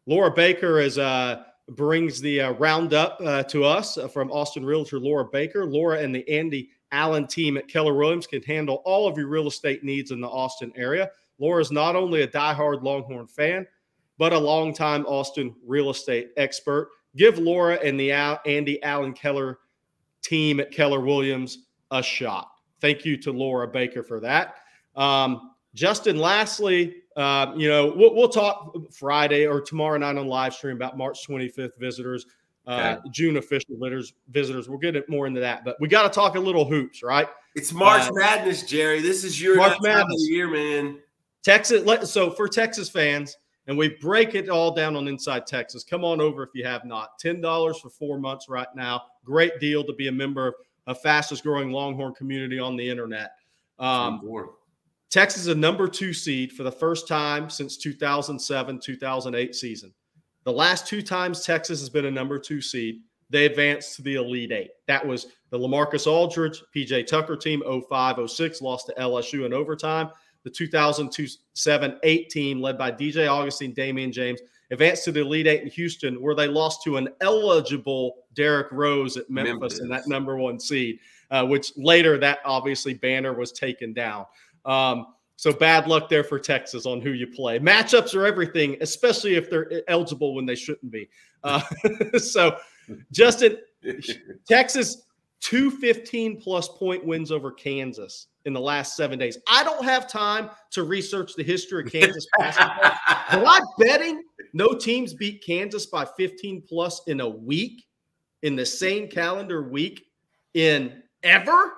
Laura 0.07 0.31
Baker 0.31 0.81
is 0.81 0.98
uh, 0.98 1.44
brings 1.70 2.20
the 2.20 2.40
uh, 2.40 2.52
roundup 2.52 3.18
uh, 3.20 3.42
to 3.44 3.64
us 3.64 3.98
from 4.12 4.31
Austin 4.31 4.64
Realtor 4.64 4.98
Laura 4.98 5.24
Baker. 5.24 5.64
Laura 5.64 5.98
and 5.98 6.14
the 6.14 6.28
Andy 6.28 6.70
Allen 6.90 7.26
team 7.26 7.57
at 7.57 7.68
Keller 7.68 7.94
Williams 7.94 8.26
can 8.26 8.42
handle 8.42 8.83
all 8.85 9.09
of 9.09 9.16
your 9.16 9.28
real 9.28 9.46
estate 9.46 9.83
needs 9.83 10.11
in 10.11 10.20
the 10.20 10.28
Austin 10.28 10.72
area. 10.76 11.11
Laura 11.38 11.61
is 11.61 11.70
not 11.70 11.96
only 11.96 12.22
a 12.22 12.28
diehard 12.28 12.83
Longhorn 12.83 13.26
fan, 13.26 13.66
but 14.18 14.33
a 14.33 14.38
longtime 14.38 15.07
Austin 15.07 15.55
real 15.66 15.90
estate 15.90 16.31
expert. 16.37 16.90
Give 17.16 17.38
Laura 17.38 17.76
and 17.76 17.98
the 17.98 18.12
Andy 18.12 18.83
Allen 18.83 19.12
Keller 19.14 19.59
team 20.22 20.61
at 20.61 20.70
Keller 20.70 21.00
Williams 21.00 21.66
a 21.90 22.02
shot. 22.02 22.50
Thank 22.81 23.05
you 23.05 23.16
to 23.18 23.33
Laura 23.33 23.68
Baker 23.68 24.02
for 24.02 24.20
that. 24.20 24.57
Um, 24.94 25.52
Justin, 25.74 26.18
lastly, 26.18 26.96
uh, 27.16 27.52
you 27.57 27.68
know, 27.68 27.92
we'll, 27.96 28.14
we'll, 28.14 28.28
talk 28.28 28.74
Friday 28.92 29.46
or 29.46 29.61
tomorrow 29.61 29.98
night 29.98 30.16
on 30.16 30.26
live 30.26 30.55
stream 30.55 30.76
about 30.76 30.96
March 30.96 31.26
25th 31.26 31.78
visitors, 31.78 32.26
uh, 32.66 32.96
okay. 32.98 33.09
June 33.11 33.37
official 33.37 33.76
visitors. 33.76 34.14
Visitors, 34.28 34.68
we'll 34.68 34.78
get 34.78 35.09
more 35.09 35.26
into 35.26 35.40
that, 35.40 35.64
but 35.64 35.76
we 35.81 35.88
got 35.88 36.02
to 36.02 36.09
talk 36.09 36.37
a 36.37 36.40
little 36.40 36.64
hoops, 36.64 37.02
right? 37.02 37.28
It's 37.55 37.72
March 37.72 38.02
uh, 38.02 38.12
Madness, 38.12 38.62
Jerry. 38.62 39.00
This 39.00 39.24
is 39.24 39.40
your 39.40 39.57
March 39.57 39.78
Madness 39.83 40.28
year, 40.28 40.48
man. 40.48 40.98
Texas. 41.42 42.11
So 42.11 42.31
for 42.31 42.48
Texas 42.48 42.88
fans, 42.88 43.37
and 43.66 43.78
we 43.78 43.90
break 44.00 44.35
it 44.35 44.48
all 44.48 44.74
down 44.74 44.96
on 44.96 45.07
Inside 45.07 45.46
Texas. 45.46 45.85
Come 45.85 46.05
on 46.05 46.20
over 46.20 46.42
if 46.42 46.50
you 46.55 46.64
have 46.64 46.85
not. 46.85 47.20
$10 47.20 47.81
for 47.81 47.90
four 47.90 48.18
months 48.18 48.48
right 48.48 48.66
now. 48.74 49.02
Great 49.24 49.61
deal 49.61 49.85
to 49.85 49.92
be 49.92 50.09
a 50.09 50.12
member 50.12 50.48
of 50.48 50.55
a 50.88 50.94
fastest 50.94 51.44
growing 51.44 51.70
Longhorn 51.70 52.14
community 52.14 52.59
on 52.59 52.76
the 52.76 52.88
internet. 52.88 53.33
Um, 53.78 54.20
Texas 55.12 55.42
is 55.42 55.48
a 55.48 55.55
number 55.55 55.87
two 55.87 56.14
seed 56.14 56.53
for 56.53 56.62
the 56.62 56.72
first 56.72 57.07
time 57.07 57.51
since 57.51 57.77
2007 57.77 58.81
2008 58.81 59.55
season. 59.55 59.92
The 60.44 60.53
last 60.53 60.87
two 60.87 61.03
times 61.03 61.44
Texas 61.44 61.81
has 61.81 61.90
been 61.90 62.07
a 62.07 62.11
number 62.11 62.38
two 62.38 62.62
seed, 62.62 63.03
they 63.29 63.44
advanced 63.44 63.96
to 63.96 64.03
the 64.03 64.14
Elite 64.14 64.53
Eight. 64.53 64.70
That 64.88 65.07
was 65.07 65.27
the 65.51 65.59
Lamarcus 65.59 66.07
Aldridge, 66.07 66.62
PJ 66.75 67.07
Tucker 67.07 67.37
team 67.37 67.62
05 67.88 68.31
06, 68.31 68.62
lost 68.62 68.87
to 68.87 68.94
LSU 68.94 69.44
in 69.44 69.53
overtime 69.53 70.11
the 70.44 70.51
2007 70.51 71.98
8 72.03 72.31
team 72.31 72.61
led 72.61 72.79
by 72.79 72.90
DJ 72.90 73.29
Augustin, 73.29 73.72
Damion 73.72 74.12
James, 74.12 74.40
advanced 74.70 75.05
to 75.05 75.12
the 75.12 75.20
Elite 75.20 75.46
Eight 75.46 75.62
in 75.62 75.68
Houston, 75.68 76.20
where 76.20 76.35
they 76.35 76.48
lost 76.48 76.83
to 76.85 76.96
an 76.96 77.09
eligible 77.20 78.16
Derrick 78.35 78.68
Rose 78.72 79.16
at 79.16 79.29
Memphis, 79.31 79.53
Memphis. 79.53 79.81
in 79.81 79.88
that 79.88 80.09
number 80.09 80.37
one 80.37 80.59
seed, 80.59 80.98
uh, 81.31 81.44
which 81.44 81.72
later 81.77 82.18
that 82.18 82.40
obviously 82.44 82.94
banner 82.94 83.33
was 83.35 83.53
taken 83.53 83.92
down. 83.92 84.27
Um, 84.64 85.07
so 85.37 85.53
bad 85.53 85.88
luck 85.88 86.09
there 86.09 86.22
for 86.22 86.38
Texas 86.38 86.87
on 86.87 87.01
who 87.01 87.11
you 87.11 87.27
play. 87.27 87.59
Matchups 87.59 88.14
are 88.14 88.27
everything, 88.27 88.77
especially 88.81 89.35
if 89.35 89.51
they're 89.51 89.83
eligible 89.88 90.35
when 90.35 90.46
they 90.46 90.55
shouldn't 90.55 90.92
be. 90.92 91.09
Uh, 91.42 91.61
so, 92.18 92.57
Justin, 93.11 93.59
Texas 94.48 95.03
two 95.40 95.70
15 95.70 96.40
plus 96.40 96.68
point 96.68 97.05
wins 97.05 97.33
over 97.33 97.51
Kansas 97.51 98.29
in 98.44 98.53
the 98.53 98.61
last 98.61 98.96
seven 98.96 99.18
days. 99.18 99.38
I 99.48 99.64
don't 99.64 99.85
have 99.85 100.09
time 100.09 100.51
to 100.70 100.85
research 100.85 101.35
the 101.35 101.42
history 101.42 101.83
of 101.85 101.90
Kansas 101.90 102.27
basketball. 102.38 102.92
but 103.33 103.44
I'm 103.44 103.64
betting 103.79 104.22
no 104.53 104.75
teams 104.75 105.14
beat 105.14 105.44
Kansas 105.44 105.87
by 105.87 106.05
15 106.05 106.62
plus 106.68 107.03
in 107.07 107.20
a 107.20 107.29
week, 107.29 107.85
in 108.42 108.57
the 108.57 108.66
same 108.66 109.09
calendar 109.09 109.68
week 109.68 110.07
in 110.55 111.03
ever. 111.22 111.72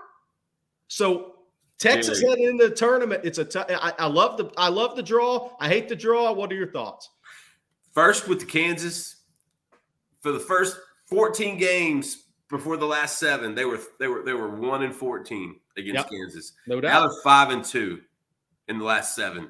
So 0.89 1.34
Texas 1.79 2.23
heading 2.23 2.45
into 2.45 2.69
the 2.69 2.75
tournament. 2.75 3.23
It's 3.25 3.39
a. 3.39 3.45
T- 3.45 3.59
I, 3.59 3.93
I 3.99 4.07
love 4.07 4.37
the. 4.37 4.51
I 4.57 4.69
love 4.69 4.97
the 4.97 5.03
draw. 5.03 5.51
I 5.61 5.69
hate 5.69 5.89
the 5.89 5.97
draw. 5.97 6.33
What 6.33 6.53
are 6.53 6.57
your 6.57 6.71
thoughts? 6.71 7.11
First 7.93 8.29
with 8.29 8.41
the 8.41 8.47
Kansas 8.47 9.17
for 10.21 10.33
the 10.33 10.41
first 10.41 10.79
14 11.07 11.59
games 11.59 12.25
before 12.49 12.77
the 12.77 12.87
last 12.87 13.19
seven, 13.19 13.55
they 13.55 13.65
were 13.65 13.81
they 13.99 14.09
were 14.09 14.23
they 14.23 14.33
were 14.33 14.49
one 14.49 14.83
and 14.83 14.95
fourteen 14.95 15.57
against 15.77 15.97
yep. 15.97 16.11
Kansas. 16.11 16.53
No 16.67 16.81
doubt. 16.81 16.93
Now 16.93 17.01
they're 17.01 17.23
five 17.23 17.51
and 17.51 17.65
two 17.65 18.01
in 18.69 18.79
the 18.79 18.85
last 18.85 19.15
seven. 19.15 19.49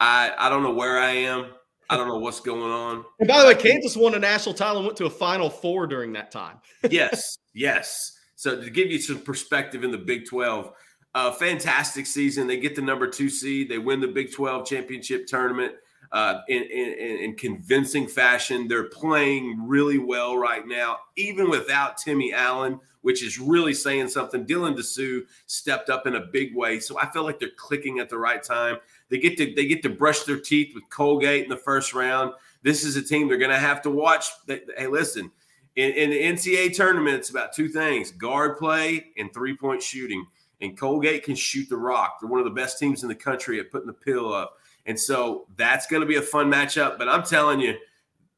I 0.00 0.32
I 0.38 0.48
don't 0.48 0.62
know 0.62 0.72
where 0.72 0.98
I 0.98 1.10
am. 1.10 1.46
I 1.90 1.96
don't 1.96 2.08
know 2.08 2.18
what's 2.18 2.40
going 2.40 2.70
on. 2.70 3.04
And 3.18 3.28
by 3.28 3.40
the 3.40 3.46
way, 3.46 3.54
Kansas 3.54 3.96
won 3.96 4.14
a 4.14 4.18
national 4.18 4.54
title 4.54 4.78
and 4.78 4.86
went 4.86 4.96
to 4.98 5.06
a 5.06 5.10
Final 5.10 5.50
Four 5.50 5.86
during 5.86 6.12
that 6.14 6.30
time. 6.30 6.58
yes, 6.90 7.38
yes. 7.54 8.18
So 8.36 8.60
to 8.60 8.70
give 8.70 8.90
you 8.90 8.98
some 8.98 9.18
perspective 9.18 9.84
in 9.84 9.90
the 9.90 9.98
Big 9.98 10.26
Twelve, 10.26 10.72
uh, 11.18 11.32
fantastic 11.32 12.06
season. 12.06 12.46
They 12.46 12.60
get 12.60 12.76
the 12.76 12.82
number 12.82 13.08
two 13.08 13.28
seed. 13.28 13.68
They 13.68 13.78
win 13.78 14.00
the 14.00 14.06
Big 14.06 14.32
Twelve 14.32 14.64
championship 14.66 15.26
tournament 15.26 15.74
uh, 16.12 16.42
in, 16.48 16.62
in, 16.62 17.18
in, 17.24 17.34
convincing 17.34 18.06
fashion. 18.06 18.68
They're 18.68 18.88
playing 18.88 19.66
really 19.66 19.98
well 19.98 20.38
right 20.38 20.64
now, 20.64 20.98
even 21.16 21.50
without 21.50 21.98
Timmy 21.98 22.32
Allen, 22.32 22.78
which 23.02 23.24
is 23.24 23.38
really 23.38 23.74
saying 23.74 24.08
something. 24.08 24.46
Dylan 24.46 24.76
Disu 24.76 25.22
stepped 25.46 25.90
up 25.90 26.06
in 26.06 26.14
a 26.14 26.26
big 26.32 26.54
way, 26.54 26.78
so 26.78 26.96
I 27.00 27.10
feel 27.10 27.24
like 27.24 27.40
they're 27.40 27.50
clicking 27.56 27.98
at 27.98 28.08
the 28.08 28.18
right 28.18 28.42
time. 28.42 28.76
They 29.08 29.18
get 29.18 29.36
to 29.38 29.52
they 29.54 29.66
get 29.66 29.82
to 29.82 29.90
brush 29.90 30.22
their 30.22 30.38
teeth 30.38 30.72
with 30.72 30.88
Colgate 30.88 31.42
in 31.42 31.50
the 31.50 31.56
first 31.56 31.94
round. 31.94 32.32
This 32.62 32.84
is 32.84 32.94
a 32.94 33.02
team 33.02 33.26
they're 33.26 33.38
going 33.38 33.50
to 33.50 33.58
have 33.58 33.82
to 33.82 33.90
watch. 33.90 34.26
Hey, 34.46 34.86
listen, 34.86 35.32
in, 35.74 35.90
in 35.92 36.10
the 36.10 36.22
NCAA 36.22 36.76
tournament, 36.76 37.16
it's 37.16 37.30
about 37.30 37.52
two 37.52 37.68
things: 37.68 38.12
guard 38.12 38.56
play 38.56 39.06
and 39.18 39.34
three 39.34 39.56
point 39.56 39.82
shooting. 39.82 40.24
And 40.60 40.76
Colgate 40.76 41.24
can 41.24 41.36
shoot 41.36 41.68
the 41.68 41.76
rock. 41.76 42.18
They're 42.20 42.28
one 42.28 42.40
of 42.40 42.44
the 42.44 42.50
best 42.50 42.78
teams 42.78 43.02
in 43.02 43.08
the 43.08 43.14
country 43.14 43.60
at 43.60 43.70
putting 43.70 43.86
the 43.86 43.92
pill 43.92 44.32
up. 44.32 44.54
And 44.86 44.98
so 44.98 45.46
that's 45.56 45.86
going 45.86 46.00
to 46.00 46.06
be 46.06 46.16
a 46.16 46.22
fun 46.22 46.50
matchup. 46.50 46.98
But 46.98 47.08
I'm 47.08 47.22
telling 47.22 47.60
you, 47.60 47.76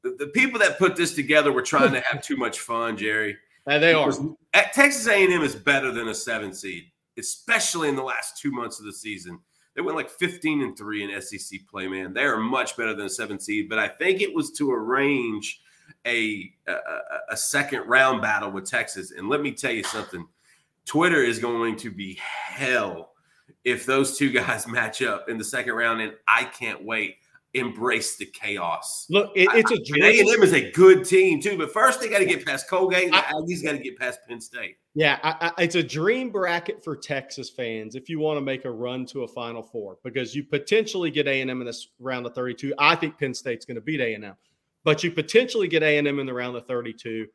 the, 0.03 0.17
the, 0.19 0.27
people 0.29 0.59
that 0.61 0.79
put 0.79 0.97
this 0.97 1.15
together 1.15 1.53
were 1.53 1.63
trying 1.63 1.93
to 1.93 2.01
have 2.11 2.23
too 2.23 2.37
much 2.37 2.61
fun, 2.61 2.97
Jerry. 2.97 3.37
Eh, 3.67 3.75
and 3.75 3.83
they 3.83 3.95
are. 3.95 4.13
At 4.53 4.73
Texas 4.73 5.07
A&M 5.07 5.43
is 5.43 5.55
better 5.55 5.93
than 5.93 6.09
a 6.09 6.15
seven 6.15 6.53
seed, 6.53 6.85
especially 7.19 7.89
in 7.89 7.97
the 7.97 8.03
last 8.03 8.39
two 8.39 8.51
months 8.51 8.81
of 8.81 8.87
the 8.87 8.93
season. 8.93 9.39
They 9.75 9.83
went 9.83 9.97
like 9.97 10.11
15 10.11 10.63
and 10.63 10.77
three 10.77 11.05
in 11.05 11.23
SEC 11.23 11.61
play, 11.71 11.87
man. 11.87 12.13
They 12.13 12.25
are 12.25 12.37
much 12.37 12.77
better 12.77 12.95
than 12.95 13.07
a 13.07 13.11
seven 13.11 13.39
seed. 13.39 13.69
But 13.69 13.79
I 13.79 13.89
think 13.89 14.21
it 14.21 14.35
was 14.35 14.51
to 14.53 14.73
arrange 14.73 15.61
a, 16.07 16.53
a, 16.67 16.77
a 17.31 17.37
second 17.37 17.87
round 17.87 18.23
battle 18.23 18.51
with 18.51 18.69
Texas. 18.69 19.13
And 19.13 19.29
let 19.29 19.41
me 19.41 19.53
tell 19.53 19.73
you 19.73 19.85
something. 19.85 20.27
Twitter 20.91 21.23
is 21.23 21.39
going 21.39 21.77
to 21.77 21.89
be 21.89 22.19
hell 22.21 23.13
if 23.63 23.87
those 23.87 24.19
two 24.19 24.29
guys 24.29 24.67
match 24.69 25.03
up 25.03 25.29
in 25.29 25.39
the 25.39 25.45
second 25.45 25.75
round, 25.75 26.01
and 26.01 26.15
I 26.27 26.43
can't 26.43 26.85
wait. 26.85 27.19
Embrace 27.55 28.17
the 28.17 28.27
chaos. 28.27 29.07
Look, 29.09 29.31
it, 29.37 29.49
it's 29.53 29.71
a 29.71 29.85
dream. 29.85 30.05
A 30.05 30.21
and 30.21 30.29
M 30.29 30.43
is 30.43 30.53
a 30.53 30.71
good 30.73 31.05
team 31.05 31.41
too, 31.41 31.57
but 31.57 31.73
first 31.73 32.01
they 32.01 32.09
got 32.09 32.19
to 32.19 32.25
get 32.25 32.45
past 32.45 32.69
Colgate. 32.69 33.07
And 33.07 33.15
Aggies 33.15 33.63
got 33.63 33.73
to 33.73 33.79
get 33.79 33.99
past 33.99 34.21
Penn 34.29 34.41
State. 34.41 34.79
Yeah, 34.95 35.19
I, 35.23 35.53
I, 35.57 35.63
it's 35.63 35.75
a 35.77 35.83
dream 35.83 36.31
bracket 36.31 36.83
for 36.83 36.97
Texas 36.97 37.51
fans 37.51 37.97
if 37.97 38.09
you 38.09 38.21
want 38.21 38.37
to 38.37 38.41
make 38.41 38.65
a 38.65 38.71
run 38.71 39.05
to 39.07 39.23
a 39.23 39.29
Final 39.29 39.63
Four 39.63 39.99
because 40.05 40.35
you 40.35 40.45
potentially 40.45 41.11
get 41.11 41.27
A 41.27 41.41
and 41.41 41.51
M 41.51 41.61
in 41.61 41.67
this 41.67 41.89
round 42.01 42.27
of 42.27 42.35
32. 42.35 42.73
I 42.79 42.97
think 42.97 43.19
Penn 43.19 43.35
State's 43.35 43.65
going 43.65 43.77
to 43.77 43.81
beat 43.81 44.01
A 44.01 44.15
and 44.15 44.25
M, 44.25 44.35
but 44.85 45.05
you 45.05 45.11
potentially 45.11 45.67
get 45.67 45.83
A 45.85 45.99
and 45.99 46.07
M 46.07 46.19
in 46.21 46.27
the 46.27 46.35
round 46.35 46.57
of 46.57 46.67
32. 46.67 47.27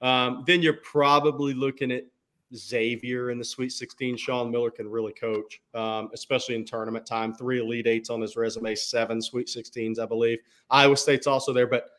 Um, 0.00 0.44
then 0.46 0.62
you're 0.62 0.74
probably 0.74 1.52
looking 1.52 1.90
at 1.92 2.04
Xavier 2.54 3.30
in 3.30 3.38
the 3.38 3.44
Sweet 3.44 3.72
16. 3.72 4.16
Sean 4.16 4.50
Miller 4.50 4.70
can 4.70 4.88
really 4.88 5.12
coach, 5.12 5.60
um, 5.74 6.08
especially 6.12 6.54
in 6.54 6.64
tournament 6.64 7.06
time. 7.06 7.34
Three 7.34 7.60
Elite 7.60 7.86
Eights 7.86 8.10
on 8.10 8.20
his 8.20 8.36
resume, 8.36 8.74
seven 8.74 9.20
Sweet 9.20 9.46
16s, 9.46 9.98
I 9.98 10.06
believe. 10.06 10.38
Iowa 10.70 10.96
State's 10.96 11.26
also 11.26 11.52
there. 11.52 11.66
But 11.66 11.90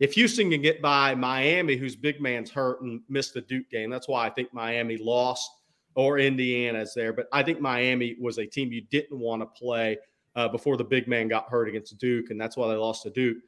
if 0.00 0.12
Houston 0.14 0.50
can 0.50 0.62
get 0.62 0.82
by 0.82 1.14
Miami, 1.14 1.76
whose 1.76 1.96
big 1.96 2.20
man's 2.20 2.50
hurt 2.50 2.82
and 2.82 3.00
missed 3.08 3.34
the 3.34 3.40
Duke 3.42 3.70
game, 3.70 3.90
that's 3.90 4.08
why 4.08 4.26
I 4.26 4.30
think 4.30 4.52
Miami 4.52 4.96
lost 4.96 5.50
or 5.94 6.18
Indiana's 6.18 6.92
there. 6.94 7.12
But 7.12 7.26
I 7.32 7.42
think 7.42 7.60
Miami 7.60 8.16
was 8.20 8.38
a 8.38 8.46
team 8.46 8.72
you 8.72 8.82
didn't 8.82 9.18
want 9.18 9.42
to 9.42 9.46
play 9.46 9.96
uh, 10.36 10.48
before 10.48 10.76
the 10.76 10.84
big 10.84 11.06
man 11.06 11.28
got 11.28 11.48
hurt 11.48 11.68
against 11.68 11.96
Duke, 11.98 12.30
and 12.30 12.40
that's 12.40 12.56
why 12.56 12.68
they 12.68 12.74
lost 12.74 13.04
to 13.04 13.10
Duke. 13.10 13.38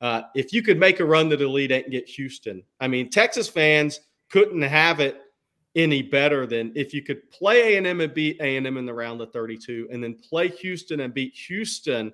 Uh, 0.00 0.22
if 0.34 0.52
you 0.52 0.62
could 0.62 0.78
make 0.78 1.00
a 1.00 1.04
run 1.04 1.28
to 1.30 1.36
the 1.36 1.44
Elite 1.44 1.72
Eight 1.72 1.84
and 1.84 1.92
get 1.92 2.08
Houston, 2.08 2.62
I 2.80 2.86
mean, 2.86 3.10
Texas 3.10 3.48
fans 3.48 4.00
couldn't 4.30 4.62
have 4.62 5.00
it 5.00 5.20
any 5.76 6.02
better 6.02 6.46
than 6.46 6.72
if 6.74 6.92
you 6.92 7.02
could 7.02 7.30
play 7.30 7.76
A&M 7.76 8.00
and 8.00 8.14
beat 8.14 8.40
A&M 8.40 8.76
in 8.76 8.86
the 8.86 8.94
round 8.94 9.20
of 9.20 9.32
32 9.32 9.88
and 9.92 10.02
then 10.02 10.14
play 10.14 10.48
Houston 10.48 11.00
and 11.00 11.14
beat 11.14 11.34
Houston 11.34 12.12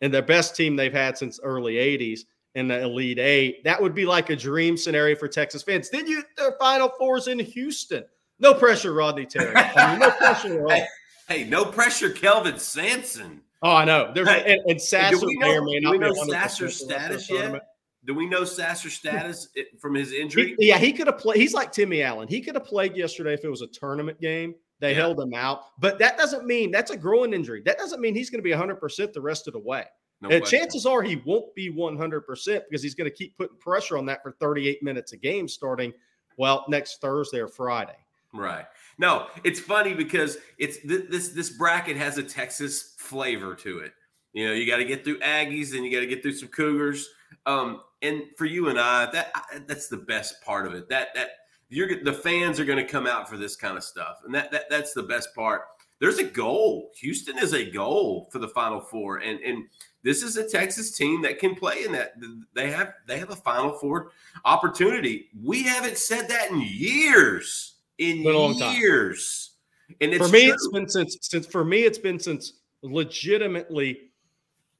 and 0.00 0.12
the 0.12 0.20
best 0.20 0.56
team 0.56 0.76
they've 0.76 0.92
had 0.92 1.16
since 1.16 1.40
early 1.42 1.74
80s 1.74 2.20
in 2.56 2.68
the 2.68 2.82
Elite 2.82 3.18
Eight. 3.18 3.64
That 3.64 3.80
would 3.80 3.94
be 3.94 4.04
like 4.04 4.30
a 4.30 4.36
dream 4.36 4.76
scenario 4.76 5.16
for 5.16 5.28
Texas 5.28 5.62
fans. 5.62 5.90
Then 5.90 6.06
you 6.06 6.22
their 6.36 6.56
Final 6.58 6.88
Fours 6.98 7.28
in 7.28 7.38
Houston. 7.38 8.04
No 8.40 8.52
pressure, 8.52 8.92
Rodney 8.92 9.26
Terry. 9.26 9.54
I 9.56 9.92
mean, 9.92 10.00
no 10.00 10.10
pressure 10.10 10.68
hey, 10.68 10.86
hey, 11.28 11.44
no 11.44 11.64
pressure, 11.64 12.10
Kelvin 12.10 12.58
Sampson. 12.58 13.40
Oh, 13.62 13.70
I 13.74 13.84
know. 13.84 14.12
There's 14.12 14.28
hey, 14.28 14.54
and, 14.54 14.70
and 14.70 14.80
Sasser 14.80 15.26
may 15.26 15.56
or 15.56 15.62
may 15.62 15.78
not 15.80 15.92
we 15.92 15.98
know 15.98 16.12
Sasser's 16.12 16.76
status 16.76 17.30
yet? 17.30 17.62
Do 18.06 18.14
we 18.14 18.26
know 18.26 18.44
Sasser's 18.44 18.94
status 18.94 19.48
from 19.80 19.94
his 19.94 20.12
injury? 20.12 20.54
He, 20.58 20.68
yeah, 20.68 20.78
he 20.78 20.92
could 20.92 21.06
have 21.06 21.18
played. 21.18 21.38
He's 21.38 21.54
like 21.54 21.72
Timmy 21.72 22.02
Allen. 22.02 22.28
He 22.28 22.40
could 22.40 22.54
have 22.54 22.64
played 22.64 22.96
yesterday 22.96 23.32
if 23.34 23.44
it 23.44 23.48
was 23.48 23.62
a 23.62 23.66
tournament 23.68 24.20
game. 24.20 24.54
They 24.80 24.90
yeah. 24.90 24.96
held 24.96 25.20
him 25.20 25.32
out, 25.34 25.66
but 25.78 25.98
that 26.00 26.18
doesn't 26.18 26.46
mean 26.46 26.70
that's 26.70 26.90
a 26.90 26.96
growing 26.96 27.32
injury. 27.32 27.62
That 27.64 27.78
doesn't 27.78 28.00
mean 28.00 28.14
he's 28.14 28.28
going 28.28 28.40
to 28.40 28.42
be 28.42 28.50
100% 28.50 29.12
the 29.12 29.20
rest 29.20 29.46
of 29.46 29.52
the 29.54 29.60
way. 29.60 29.84
No 30.20 30.40
chances 30.40 30.86
are 30.86 31.02
he 31.02 31.16
won't 31.24 31.54
be 31.54 31.70
100% 31.70 32.62
because 32.68 32.82
he's 32.82 32.94
going 32.94 33.10
to 33.10 33.14
keep 33.14 33.36
putting 33.36 33.56
pressure 33.58 33.98
on 33.98 34.06
that 34.06 34.22
for 34.22 34.32
38 34.32 34.82
minutes 34.82 35.12
a 35.12 35.16
game 35.16 35.48
starting, 35.48 35.92
well, 36.36 36.64
next 36.68 37.00
Thursday 37.00 37.40
or 37.40 37.48
Friday. 37.48 37.96
Right. 38.32 38.64
No, 38.98 39.28
it's 39.44 39.60
funny 39.60 39.94
because 39.94 40.38
it's 40.58 40.80
th- 40.80 41.08
this 41.08 41.28
this 41.28 41.50
bracket 41.50 41.96
has 41.96 42.18
a 42.18 42.22
Texas 42.22 42.94
flavor 42.98 43.54
to 43.56 43.78
it. 43.78 43.92
You 44.34 44.48
know, 44.48 44.52
you 44.52 44.66
got 44.66 44.78
to 44.78 44.84
get 44.84 45.04
through 45.04 45.20
Aggies 45.20 45.74
and 45.74 45.84
you 45.84 45.90
got 45.90 46.00
to 46.00 46.06
get 46.06 46.22
through 46.22 46.34
some 46.34 46.48
Cougars. 46.48 47.08
Um, 47.46 47.80
and 48.02 48.24
for 48.36 48.44
you 48.44 48.68
and 48.68 48.78
I, 48.78 49.10
that 49.12 49.32
that's 49.66 49.88
the 49.88 49.96
best 49.96 50.42
part 50.42 50.66
of 50.66 50.74
it. 50.74 50.88
That 50.88 51.14
that 51.14 51.30
you're 51.70 52.02
the 52.02 52.12
fans 52.12 52.60
are 52.60 52.64
going 52.64 52.84
to 52.84 52.90
come 52.90 53.06
out 53.06 53.28
for 53.28 53.36
this 53.36 53.56
kind 53.56 53.76
of 53.76 53.84
stuff, 53.84 54.18
and 54.24 54.34
that, 54.34 54.50
that 54.50 54.68
that's 54.68 54.92
the 54.92 55.02
best 55.02 55.34
part. 55.34 55.62
There's 56.00 56.18
a 56.18 56.24
goal. 56.24 56.90
Houston 56.96 57.38
is 57.38 57.54
a 57.54 57.70
goal 57.70 58.28
for 58.30 58.38
the 58.38 58.48
Final 58.48 58.80
Four, 58.80 59.18
and 59.18 59.40
and 59.40 59.64
this 60.02 60.22
is 60.22 60.36
a 60.36 60.46
Texas 60.46 60.96
team 60.96 61.22
that 61.22 61.38
can 61.38 61.54
play 61.54 61.84
in 61.84 61.92
that. 61.92 62.14
They 62.54 62.70
have 62.70 62.92
they 63.06 63.18
have 63.18 63.30
a 63.30 63.36
Final 63.36 63.72
Four 63.72 64.10
opportunity. 64.44 65.28
We 65.42 65.62
haven't 65.62 65.96
said 65.96 66.28
that 66.28 66.50
in 66.50 66.60
years. 66.60 67.76
In 67.98 68.22
years. 68.22 69.52
And 70.00 70.14
for 70.16 70.28
me, 70.28 70.46
true. 70.46 70.54
it's 70.54 70.68
been 70.68 70.88
since 70.88 71.16
since 71.22 71.46
for 71.46 71.64
me, 71.64 71.84
it's 71.84 71.98
been 71.98 72.18
since 72.18 72.54
legitimately 72.82 74.10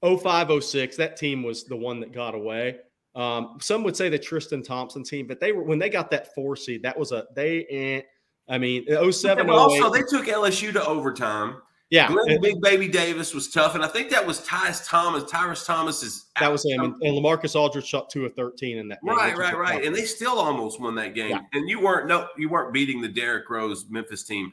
05, 0.04 0.62
06, 0.62 0.96
that 0.96 1.16
team 1.16 1.42
was 1.42 1.64
the 1.64 1.76
one 1.76 2.00
that 2.00 2.12
got 2.12 2.34
away. 2.34 2.76
Um, 3.14 3.58
some 3.60 3.84
would 3.84 3.96
say 3.96 4.08
the 4.08 4.18
Tristan 4.18 4.62
Thompson 4.62 5.04
team, 5.04 5.26
but 5.26 5.40
they 5.40 5.52
were 5.52 5.62
when 5.62 5.78
they 5.78 5.88
got 5.88 6.10
that 6.10 6.34
four 6.34 6.56
seed, 6.56 6.82
that 6.82 6.98
was 6.98 7.12
a 7.12 7.24
they. 7.34 7.64
Eh, 7.70 8.00
I 8.46 8.58
mean, 8.58 8.84
07, 9.10 9.48
also 9.48 9.90
they 9.90 10.02
took 10.02 10.26
LSU 10.26 10.72
to 10.72 10.84
overtime. 10.84 11.56
Yeah, 11.90 12.08
Glenn 12.08 12.40
Big 12.40 12.60
Baby 12.60 12.88
Davis 12.88 13.32
was 13.32 13.50
tough, 13.50 13.74
and 13.74 13.84
I 13.84 13.88
think 13.88 14.10
that 14.10 14.26
was 14.26 14.42
Tyrus 14.44 14.86
Thomas. 14.86 15.30
Tyrus 15.30 15.64
Thomas 15.64 16.02
is 16.02 16.26
that 16.40 16.50
was 16.50 16.64
him, 16.64 16.80
and, 16.80 16.94
and 17.02 17.16
Lamarcus 17.16 17.54
Aldridge 17.54 17.86
shot 17.86 18.10
two 18.10 18.24
of 18.26 18.34
thirteen 18.34 18.78
in 18.78 18.88
that. 18.88 18.98
Game, 19.04 19.14
right, 19.14 19.36
right, 19.36 19.56
right, 19.56 19.84
and 19.84 19.94
they 19.94 20.04
still 20.04 20.38
almost 20.38 20.80
won 20.80 20.94
that 20.96 21.14
game. 21.14 21.30
Yeah. 21.30 21.40
And 21.52 21.68
you 21.68 21.80
weren't 21.80 22.08
no, 22.08 22.26
you 22.36 22.48
weren't 22.48 22.72
beating 22.72 23.00
the 23.00 23.08
Derrick 23.08 23.48
Rose 23.48 23.86
Memphis 23.88 24.24
team. 24.24 24.52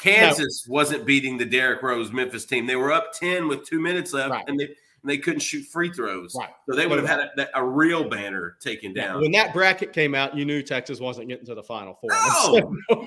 Kansas 0.00 0.66
no. 0.66 0.72
wasn't 0.72 1.04
beating 1.04 1.36
the 1.36 1.44
Derrick 1.44 1.82
Rose 1.82 2.10
Memphis 2.12 2.44
team. 2.44 2.66
They 2.66 2.76
were 2.76 2.92
up 2.92 3.12
10 3.12 3.48
with 3.48 3.64
two 3.64 3.80
minutes 3.80 4.12
left, 4.12 4.30
right. 4.30 4.44
and 4.48 4.58
they 4.58 4.74
and 5.02 5.10
they 5.10 5.18
couldn't 5.18 5.40
shoot 5.40 5.64
free 5.64 5.90
throws. 5.90 6.34
Right. 6.38 6.50
So 6.68 6.76
they 6.76 6.86
would 6.86 6.98
have 6.98 7.08
had 7.08 7.30
a, 7.38 7.58
a, 7.58 7.64
real 7.64 8.08
banner 8.08 8.56
taken 8.60 8.92
down. 8.92 9.22
When 9.22 9.32
that 9.32 9.54
bracket 9.54 9.92
came 9.92 10.14
out, 10.14 10.36
you 10.36 10.44
knew 10.44 10.62
Texas 10.62 11.00
wasn't 11.00 11.28
getting 11.28 11.46
to 11.46 11.54
the 11.54 11.62
Final 11.62 11.94
Four. 11.94 12.10
No, 12.10 12.76
no. 12.90 13.06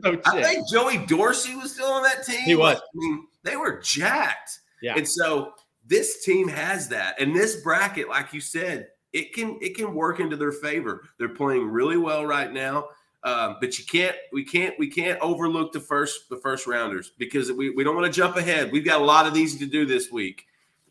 no 0.04 0.20
I 0.26 0.42
think 0.42 0.68
Joey 0.68 0.98
Dorsey 1.06 1.56
was 1.56 1.72
still 1.72 1.88
on 1.88 2.02
that 2.02 2.24
team. 2.26 2.40
He 2.40 2.54
was. 2.54 2.76
I 2.76 2.80
mean, 2.94 3.26
they 3.42 3.56
were 3.56 3.80
jacked. 3.80 4.60
Yeah. 4.82 4.96
And 4.96 5.08
so 5.08 5.52
this 5.86 6.24
team 6.24 6.48
has 6.48 6.88
that. 6.88 7.20
And 7.20 7.34
this 7.34 7.56
bracket, 7.56 8.08
like 8.08 8.32
you 8.32 8.40
said, 8.40 8.88
it 9.12 9.32
can 9.32 9.58
it 9.62 9.76
can 9.76 9.94
work 9.94 10.20
into 10.20 10.36
their 10.36 10.52
favor. 10.52 11.02
They're 11.18 11.28
playing 11.30 11.68
really 11.68 11.96
well 11.96 12.26
right 12.26 12.52
now. 12.52 12.88
Um, 13.24 13.56
but 13.58 13.78
you 13.78 13.86
can't, 13.86 14.14
we 14.32 14.44
can't, 14.44 14.78
we 14.78 14.88
can't 14.88 15.18
overlook 15.20 15.72
the 15.72 15.80
first, 15.80 16.28
the 16.28 16.36
first 16.36 16.66
rounders 16.66 17.12
because 17.18 17.50
we, 17.50 17.70
we 17.70 17.82
don't 17.82 17.96
want 17.96 18.06
to 18.06 18.12
jump 18.12 18.36
ahead. 18.36 18.70
We've 18.70 18.84
got 18.84 19.00
a 19.00 19.04
lot 19.04 19.26
of 19.26 19.32
these 19.32 19.58
to 19.58 19.66
do 19.66 19.86
this 19.86 20.12
week. 20.12 20.44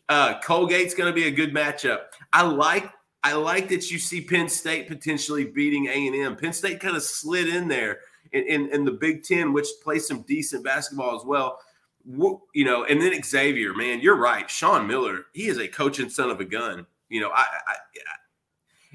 Uh, 0.08 0.40
Colgate's 0.40 0.94
going 0.94 1.08
to 1.08 1.14
be 1.14 1.28
a 1.28 1.30
good 1.30 1.54
matchup. 1.54 2.06
I 2.32 2.42
like, 2.42 2.90
I 3.22 3.34
like 3.34 3.68
that 3.68 3.90
you 3.90 3.98
see 3.98 4.20
Penn 4.20 4.48
State 4.48 4.88
potentially 4.88 5.44
beating 5.44 5.86
A 5.86 6.08
and 6.08 6.16
M. 6.16 6.36
Penn 6.36 6.52
State 6.52 6.80
kind 6.80 6.96
of 6.96 7.04
slid 7.04 7.48
in 7.48 7.68
there 7.68 8.00
in, 8.32 8.44
in, 8.48 8.68
in 8.70 8.84
the 8.84 8.90
Big 8.92 9.22
Ten, 9.22 9.52
which 9.52 9.68
plays 9.82 10.06
some 10.06 10.22
decent 10.22 10.64
basketball 10.64 11.16
as 11.16 11.24
well. 11.24 11.60
You 12.04 12.64
know, 12.64 12.84
and 12.84 13.00
then 13.00 13.22
Xavier, 13.22 13.72
man, 13.74 14.00
you're 14.00 14.18
right. 14.18 14.50
Sean 14.50 14.86
Miller, 14.86 15.26
he 15.32 15.46
is 15.46 15.58
a 15.58 15.68
coaching 15.68 16.10
son 16.10 16.30
of 16.30 16.40
a 16.40 16.44
gun. 16.44 16.84
You 17.08 17.20
know, 17.20 17.30
I, 17.30 17.46
I, 17.66 17.72
I 17.72 17.76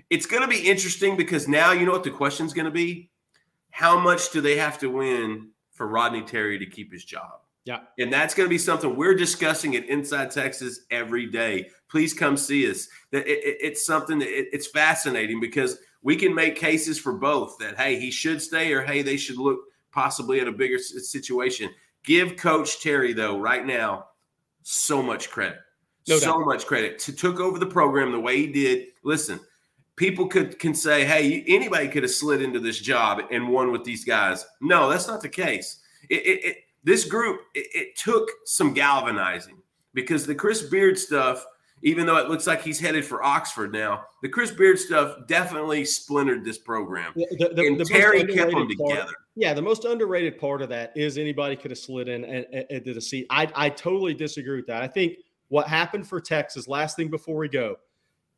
it's 0.10 0.26
going 0.26 0.42
to 0.42 0.48
be 0.48 0.68
interesting 0.68 1.16
because 1.16 1.48
now 1.48 1.72
you 1.72 1.86
know 1.86 1.92
what 1.92 2.04
the 2.04 2.12
question's 2.12 2.54
going 2.54 2.66
to 2.66 2.72
be 2.72 3.09
how 3.72 4.00
much 4.00 4.32
do 4.32 4.42
they 4.42 4.58
have 4.58 4.78
to 4.80 4.90
win 4.90 5.50
for 5.72 5.88
Rodney 5.88 6.22
Terry 6.22 6.60
to 6.60 6.66
keep 6.66 6.92
his 6.92 7.06
job? 7.06 7.42
Yeah. 7.66 7.82
And 8.00 8.12
that's 8.12 8.34
going 8.34 8.46
to 8.46 8.50
be 8.50 8.58
something 8.58 8.96
we're 8.96 9.16
discussing 9.16 9.76
at 9.76 9.88
Inside 9.88 10.32
Texas 10.32 10.82
every 10.90 11.28
day. 11.28 11.70
Please 11.90 12.14
come 12.14 12.36
see 12.36 12.70
us. 12.70 12.88
That 13.12 13.28
it, 13.28 13.44
it, 13.44 13.58
it's 13.62 13.86
something 13.86 14.20
that 14.20 14.28
it, 14.28 14.48
it's 14.52 14.68
fascinating 14.68 15.40
because 15.40 15.78
we 16.02 16.16
can 16.16 16.34
make 16.34 16.56
cases 16.56 16.98
for 16.98 17.14
both 17.14 17.58
that, 17.60 17.78
hey, 17.78 18.00
he 18.00 18.12
should 18.12 18.42
stay 18.42 18.74
or 18.74 18.82
hey, 18.82 19.02
they 19.02 19.18
should 19.18 19.38
look 19.38 19.60
possibly 19.92 20.40
at 20.40 20.48
a 20.48 20.52
bigger 20.52 20.80
situation. 20.80 21.70
Give 22.04 22.38
Coach 22.38 22.82
Terry, 22.82 23.14
though, 23.14 23.40
right 23.40 23.66
now, 23.66 24.08
so 24.64 25.02
much 25.02 25.30
credit. 25.30 25.60
No 26.08 26.18
so 26.18 26.40
doubt. 26.40 26.46
much 26.46 26.66
credit. 26.66 26.98
To 27.00 27.14
took 27.14 27.40
over 27.40 27.60
the 27.60 27.66
program 27.66 28.12
the 28.12 28.20
way 28.20 28.38
he 28.38 28.48
did. 28.48 28.88
Listen, 29.04 29.40
people 30.00 30.28
could 30.28 30.58
can 30.58 30.74
say, 30.74 31.06
"Hey, 31.06 31.44
anybody 31.46 31.88
could 31.90 32.02
have 32.02 32.12
slid 32.12 32.42
into 32.42 32.60
this 32.60 32.80
job 32.80 33.22
and 33.30 33.50
won 33.50 33.72
with 33.72 33.84
these 33.84 34.04
guys." 34.04 34.48
No, 34.62 34.90
that's 34.90 35.08
not 35.08 35.22
the 35.22 35.30
case. 35.30 35.82
It, 36.10 36.26
it, 36.26 36.46
it 36.46 36.58
this 36.84 37.06
group 37.06 37.42
it, 37.54 37.96
took 37.98 38.28
some 38.46 38.74
galvanizing 38.74 39.62
because 39.94 40.26
the 40.26 40.34
Chris 40.34 40.64
Beard 40.64 40.98
stuff, 40.98 41.46
even 41.84 42.06
though 42.06 42.16
it 42.16 42.30
looks 42.30 42.48
like 42.48 42.64
he's 42.64 42.80
headed 42.80 43.06
for 43.06 43.22
Oxford 43.22 43.74
now, 43.74 44.06
the 44.24 44.30
Chris 44.30 44.50
Beard 44.52 44.80
stuff 44.80 45.28
definitely 45.28 45.84
splintered 45.84 46.46
this 46.46 46.58
program. 46.58 47.12
The, 47.16 47.52
the, 47.54 47.68
and 47.68 47.80
the 47.80 47.86
Terry 47.86 48.26
kept 48.26 48.52
them 48.52 48.70
together. 48.70 49.04
Part, 49.04 49.16
yeah, 49.36 49.54
the 49.54 49.62
most 49.62 49.84
underrated 49.84 50.40
part 50.40 50.62
of 50.62 50.70
that 50.70 50.94
is 50.96 51.18
anybody 51.18 51.58
could 51.58 51.72
have 51.72 51.78
slid 51.78 52.08
in 52.08 52.24
and, 52.24 52.46
and, 52.54 52.66
and 52.70 52.84
did 52.84 52.96
a 52.96 53.02
seat. 53.02 53.28
I 53.30 53.52
I 53.54 53.70
totally 53.70 54.14
disagree 54.14 54.56
with 54.56 54.68
that. 54.68 54.82
I 54.82 54.88
think 54.88 55.18
what 55.50 55.68
happened 55.68 56.08
for 56.08 56.22
Texas. 56.22 56.70
Last 56.70 56.96
thing 56.96 57.10
before 57.10 57.36
we 57.36 57.50
go 57.50 57.76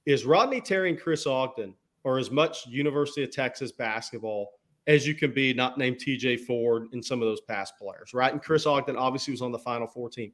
is 0.06 0.26
Rodney 0.26 0.62
Terry 0.62 0.90
and 0.90 1.00
Chris 1.00 1.28
Ogden 1.28 1.74
are 2.06 2.18
as 2.18 2.32
much 2.32 2.66
University 2.68 3.24
of 3.24 3.32
Texas 3.32 3.72
basketball 3.72 4.50
as 4.88 5.06
you 5.06 5.14
can 5.14 5.32
be, 5.32 5.54
not 5.54 5.78
named 5.78 5.98
TJ 5.98 6.40
Ford 6.42 6.88
and 6.92 7.06
some 7.06 7.22
of 7.22 7.28
those 7.28 7.42
past 7.42 7.78
players, 7.78 8.14
right? 8.14 8.32
And 8.32 8.42
Chris 8.42 8.66
Ogden 8.66 8.98
obviously 8.98 9.32
was 9.32 9.42
on 9.42 9.52
the 9.52 9.60
Final 9.60 9.88
Four 9.88 10.10
team. 10.10 10.32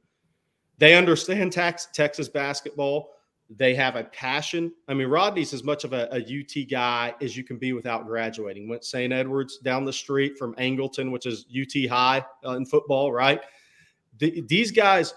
They 0.77 0.95
understand 0.95 1.51
tax, 1.51 1.87
Texas 1.93 2.29
basketball. 2.29 3.11
They 3.49 3.75
have 3.75 3.95
a 3.95 4.05
passion. 4.05 4.71
I 4.87 4.93
mean, 4.93 5.07
Rodney's 5.07 5.53
as 5.53 5.63
much 5.63 5.83
of 5.83 5.93
a, 5.93 6.07
a 6.11 6.19
UT 6.19 6.69
guy 6.69 7.13
as 7.21 7.35
you 7.35 7.43
can 7.43 7.57
be 7.57 7.73
without 7.73 8.05
graduating. 8.05 8.67
Went 8.67 8.83
St. 8.83 9.11
Edwards 9.11 9.57
down 9.59 9.85
the 9.85 9.93
street 9.93 10.37
from 10.37 10.53
Angleton, 10.55 11.11
which 11.11 11.25
is 11.25 11.45
UT 11.49 11.89
high 11.89 12.25
uh, 12.45 12.51
in 12.51 12.65
football, 12.65 13.11
right? 13.11 13.41
The, 14.19 14.41
these 14.47 14.71
guys 14.71 15.13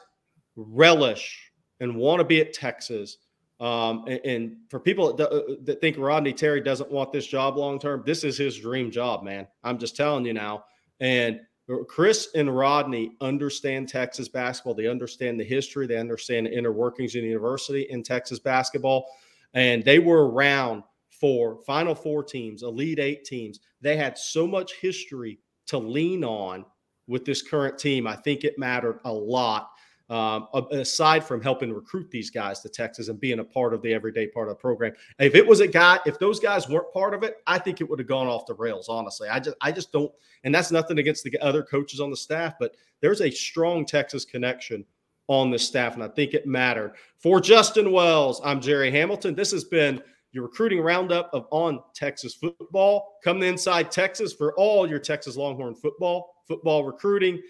relish 0.57 1.51
and 1.81 1.97
want 1.97 2.21
to 2.21 2.25
be 2.25 2.41
at 2.41 2.53
Texas 2.53 3.19
um, 3.61 4.05
and, 4.09 4.21
and, 4.25 4.57
for 4.71 4.81
people 4.81 5.15
that, 5.15 5.31
uh, 5.31 5.55
that, 5.65 5.83
think 5.83 5.99
Rodney 5.99 6.33
Terry 6.33 6.63
doesn't 6.63 6.91
want 6.91 7.13
this 7.13 7.27
job 7.27 7.57
long 7.59 7.79
term, 7.79 8.03
this 8.07 8.25
is 8.25 8.39
his 8.39 8.59
dream 8.59 8.91
job, 8.91 9.23
man. 9.23 9.47
I'm 9.63 9.79
just 9.79 9.97
telling 9.97 10.25
you 10.25 10.33
now. 10.33 10.65
And 11.01 11.41
Chris 11.87 12.29
and 12.35 12.55
Rodney 12.55 13.13
understand 13.21 13.89
Texas 13.89 14.29
basketball. 14.29 14.75
They 14.75 14.89
understand 14.89 15.39
the 15.39 15.45
history. 15.45 15.87
They 15.87 15.99
understand 15.99 16.47
the 16.47 16.57
inner 16.57 16.73
workings 16.73 17.15
in 17.15 17.23
the 17.23 17.29
university 17.29 17.83
in 17.91 18.03
Texas 18.03 18.39
basketball. 18.39 19.07
And 19.55 19.85
they 19.85 19.99
were 19.99 20.31
around 20.31 20.83
for 21.11 21.59
Final 21.67 21.95
Four 21.95 22.25
teams, 22.25 22.63
Elite 22.63 22.99
Eight 22.99 23.25
teams. 23.25 23.61
They 23.81 23.97
had 23.97 24.17
so 24.17 24.47
much 24.47 24.75
history 24.81 25.39
to 25.67 25.79
lean 25.79 26.25
on 26.25 26.65
with 27.07 27.25
this 27.25 27.43
current 27.43 27.79
team. 27.79 28.07
I 28.07 28.17
think 28.17 28.45
it 28.45 28.59
mattered 28.59 29.01
a 29.05 29.13
lot 29.13 29.71
um, 30.11 30.49
aside 30.73 31.25
from 31.25 31.41
helping 31.41 31.73
recruit 31.73 32.11
these 32.11 32.31
guys 32.31 32.61
to 32.61 32.69
Texas 32.69 33.09
and 33.09 33.21
being 33.21 33.39
a 33.39 33.45
part 33.45 33.73
of 33.73 33.81
the 33.81 33.95
everyday 33.95 34.27
part 34.27 34.49
of 34.49 34.57
the 34.57 34.61
program. 34.61 34.93
If 35.21 35.37
it 35.37 35.47
was 35.47 35.61
a 35.61 35.69
guy, 35.69 36.01
if 36.05 36.19
those 36.19 36.41
guys 36.41 36.69
weren't 36.69 36.93
part 36.93 37.15
of 37.15 37.23
it, 37.23 37.37
I 37.47 37.59
think 37.59 37.81
it 37.81 37.89
would 37.89 38.01
have 38.01 38.09
gone 38.09 38.27
off 38.27 38.45
the 38.47 38.55
rails. 38.55 38.89
Honestly, 38.89 39.29
I 39.29 39.39
just, 39.39 39.57
I 39.61 39.71
just 39.71 39.93
don't, 39.93 40.11
and 40.43 40.53
that's 40.53 40.73
nothing 40.73 40.99
against 40.99 41.23
the 41.23 41.39
other 41.39 41.63
coaches 41.63 42.01
on 42.01 42.11
the 42.11 42.17
staff, 42.17 42.55
but 42.59 42.75
there's 43.01 43.21
a 43.21 43.31
strong 43.31 43.87
Texas 43.87 44.25
connection 44.25 44.85
on 45.29 45.53
the 45.53 45.59
staff, 45.59 45.95
and 45.95 46.03
I 46.03 46.09
think 46.09 46.35
it 46.35 46.45
mattered. 46.45 46.95
For 47.19 47.41
Justin 47.41 47.93
Wells, 47.93 48.41
I'm 48.45 48.61
Jerry 48.61 48.91
Hamilton. 48.91 49.37
This 49.37 49.53
has 49.53 49.63
been 49.63 50.03
your 50.33 50.43
recruiting 50.43 50.81
roundup 50.81 51.31
of 51.33 51.47
on 51.53 51.81
Texas 51.95 52.35
football. 52.35 53.19
Come 53.23 53.39
to 53.39 53.47
Inside 53.47 53.93
Texas 53.93 54.33
for 54.33 54.55
all 54.55 54.89
your 54.89 54.99
Texas 54.99 55.37
Longhorn 55.37 55.77
football, 55.77 56.43
football 56.49 56.83
recruiting 56.83 57.41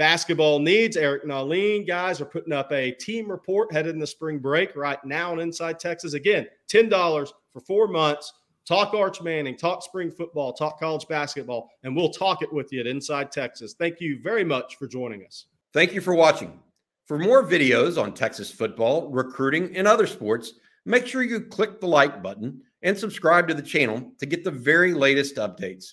basketball 0.00 0.58
needs. 0.58 0.96
Eric 0.96 1.26
Nahlin, 1.26 1.86
guys, 1.86 2.22
are 2.22 2.24
putting 2.24 2.54
up 2.54 2.72
a 2.72 2.90
team 2.92 3.30
report 3.30 3.70
headed 3.70 3.92
in 3.94 4.00
the 4.00 4.06
spring 4.06 4.38
break 4.38 4.74
right 4.74 4.98
now 5.04 5.30
on 5.30 5.40
Inside 5.40 5.78
Texas. 5.78 6.14
Again, 6.14 6.46
$10 6.72 7.28
for 7.52 7.60
four 7.60 7.86
months. 7.86 8.32
Talk 8.64 8.94
Arch 8.94 9.20
Manning, 9.20 9.58
talk 9.58 9.82
spring 9.82 10.10
football, 10.10 10.54
talk 10.54 10.80
college 10.80 11.06
basketball, 11.06 11.68
and 11.82 11.94
we'll 11.94 12.08
talk 12.08 12.40
it 12.40 12.50
with 12.50 12.72
you 12.72 12.80
at 12.80 12.86
Inside 12.86 13.30
Texas. 13.30 13.74
Thank 13.78 14.00
you 14.00 14.18
very 14.22 14.42
much 14.42 14.76
for 14.76 14.88
joining 14.88 15.22
us. 15.26 15.48
Thank 15.74 15.92
you 15.92 16.00
for 16.00 16.14
watching. 16.14 16.58
For 17.04 17.18
more 17.18 17.44
videos 17.44 18.02
on 18.02 18.14
Texas 18.14 18.50
football, 18.50 19.10
recruiting, 19.10 19.76
and 19.76 19.86
other 19.86 20.06
sports, 20.06 20.54
make 20.86 21.06
sure 21.06 21.22
you 21.22 21.42
click 21.42 21.78
the 21.78 21.86
like 21.86 22.22
button 22.22 22.62
and 22.80 22.96
subscribe 22.96 23.48
to 23.48 23.54
the 23.54 23.60
channel 23.60 24.12
to 24.18 24.24
get 24.24 24.44
the 24.44 24.50
very 24.50 24.94
latest 24.94 25.36
updates. 25.36 25.92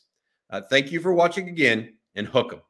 Uh, 0.49 0.61
thank 0.69 0.93
you 0.93 1.01
for 1.01 1.11
watching 1.11 1.49
again 1.49 1.93
and 2.15 2.25
hook 2.25 2.53
'em. 2.53 2.61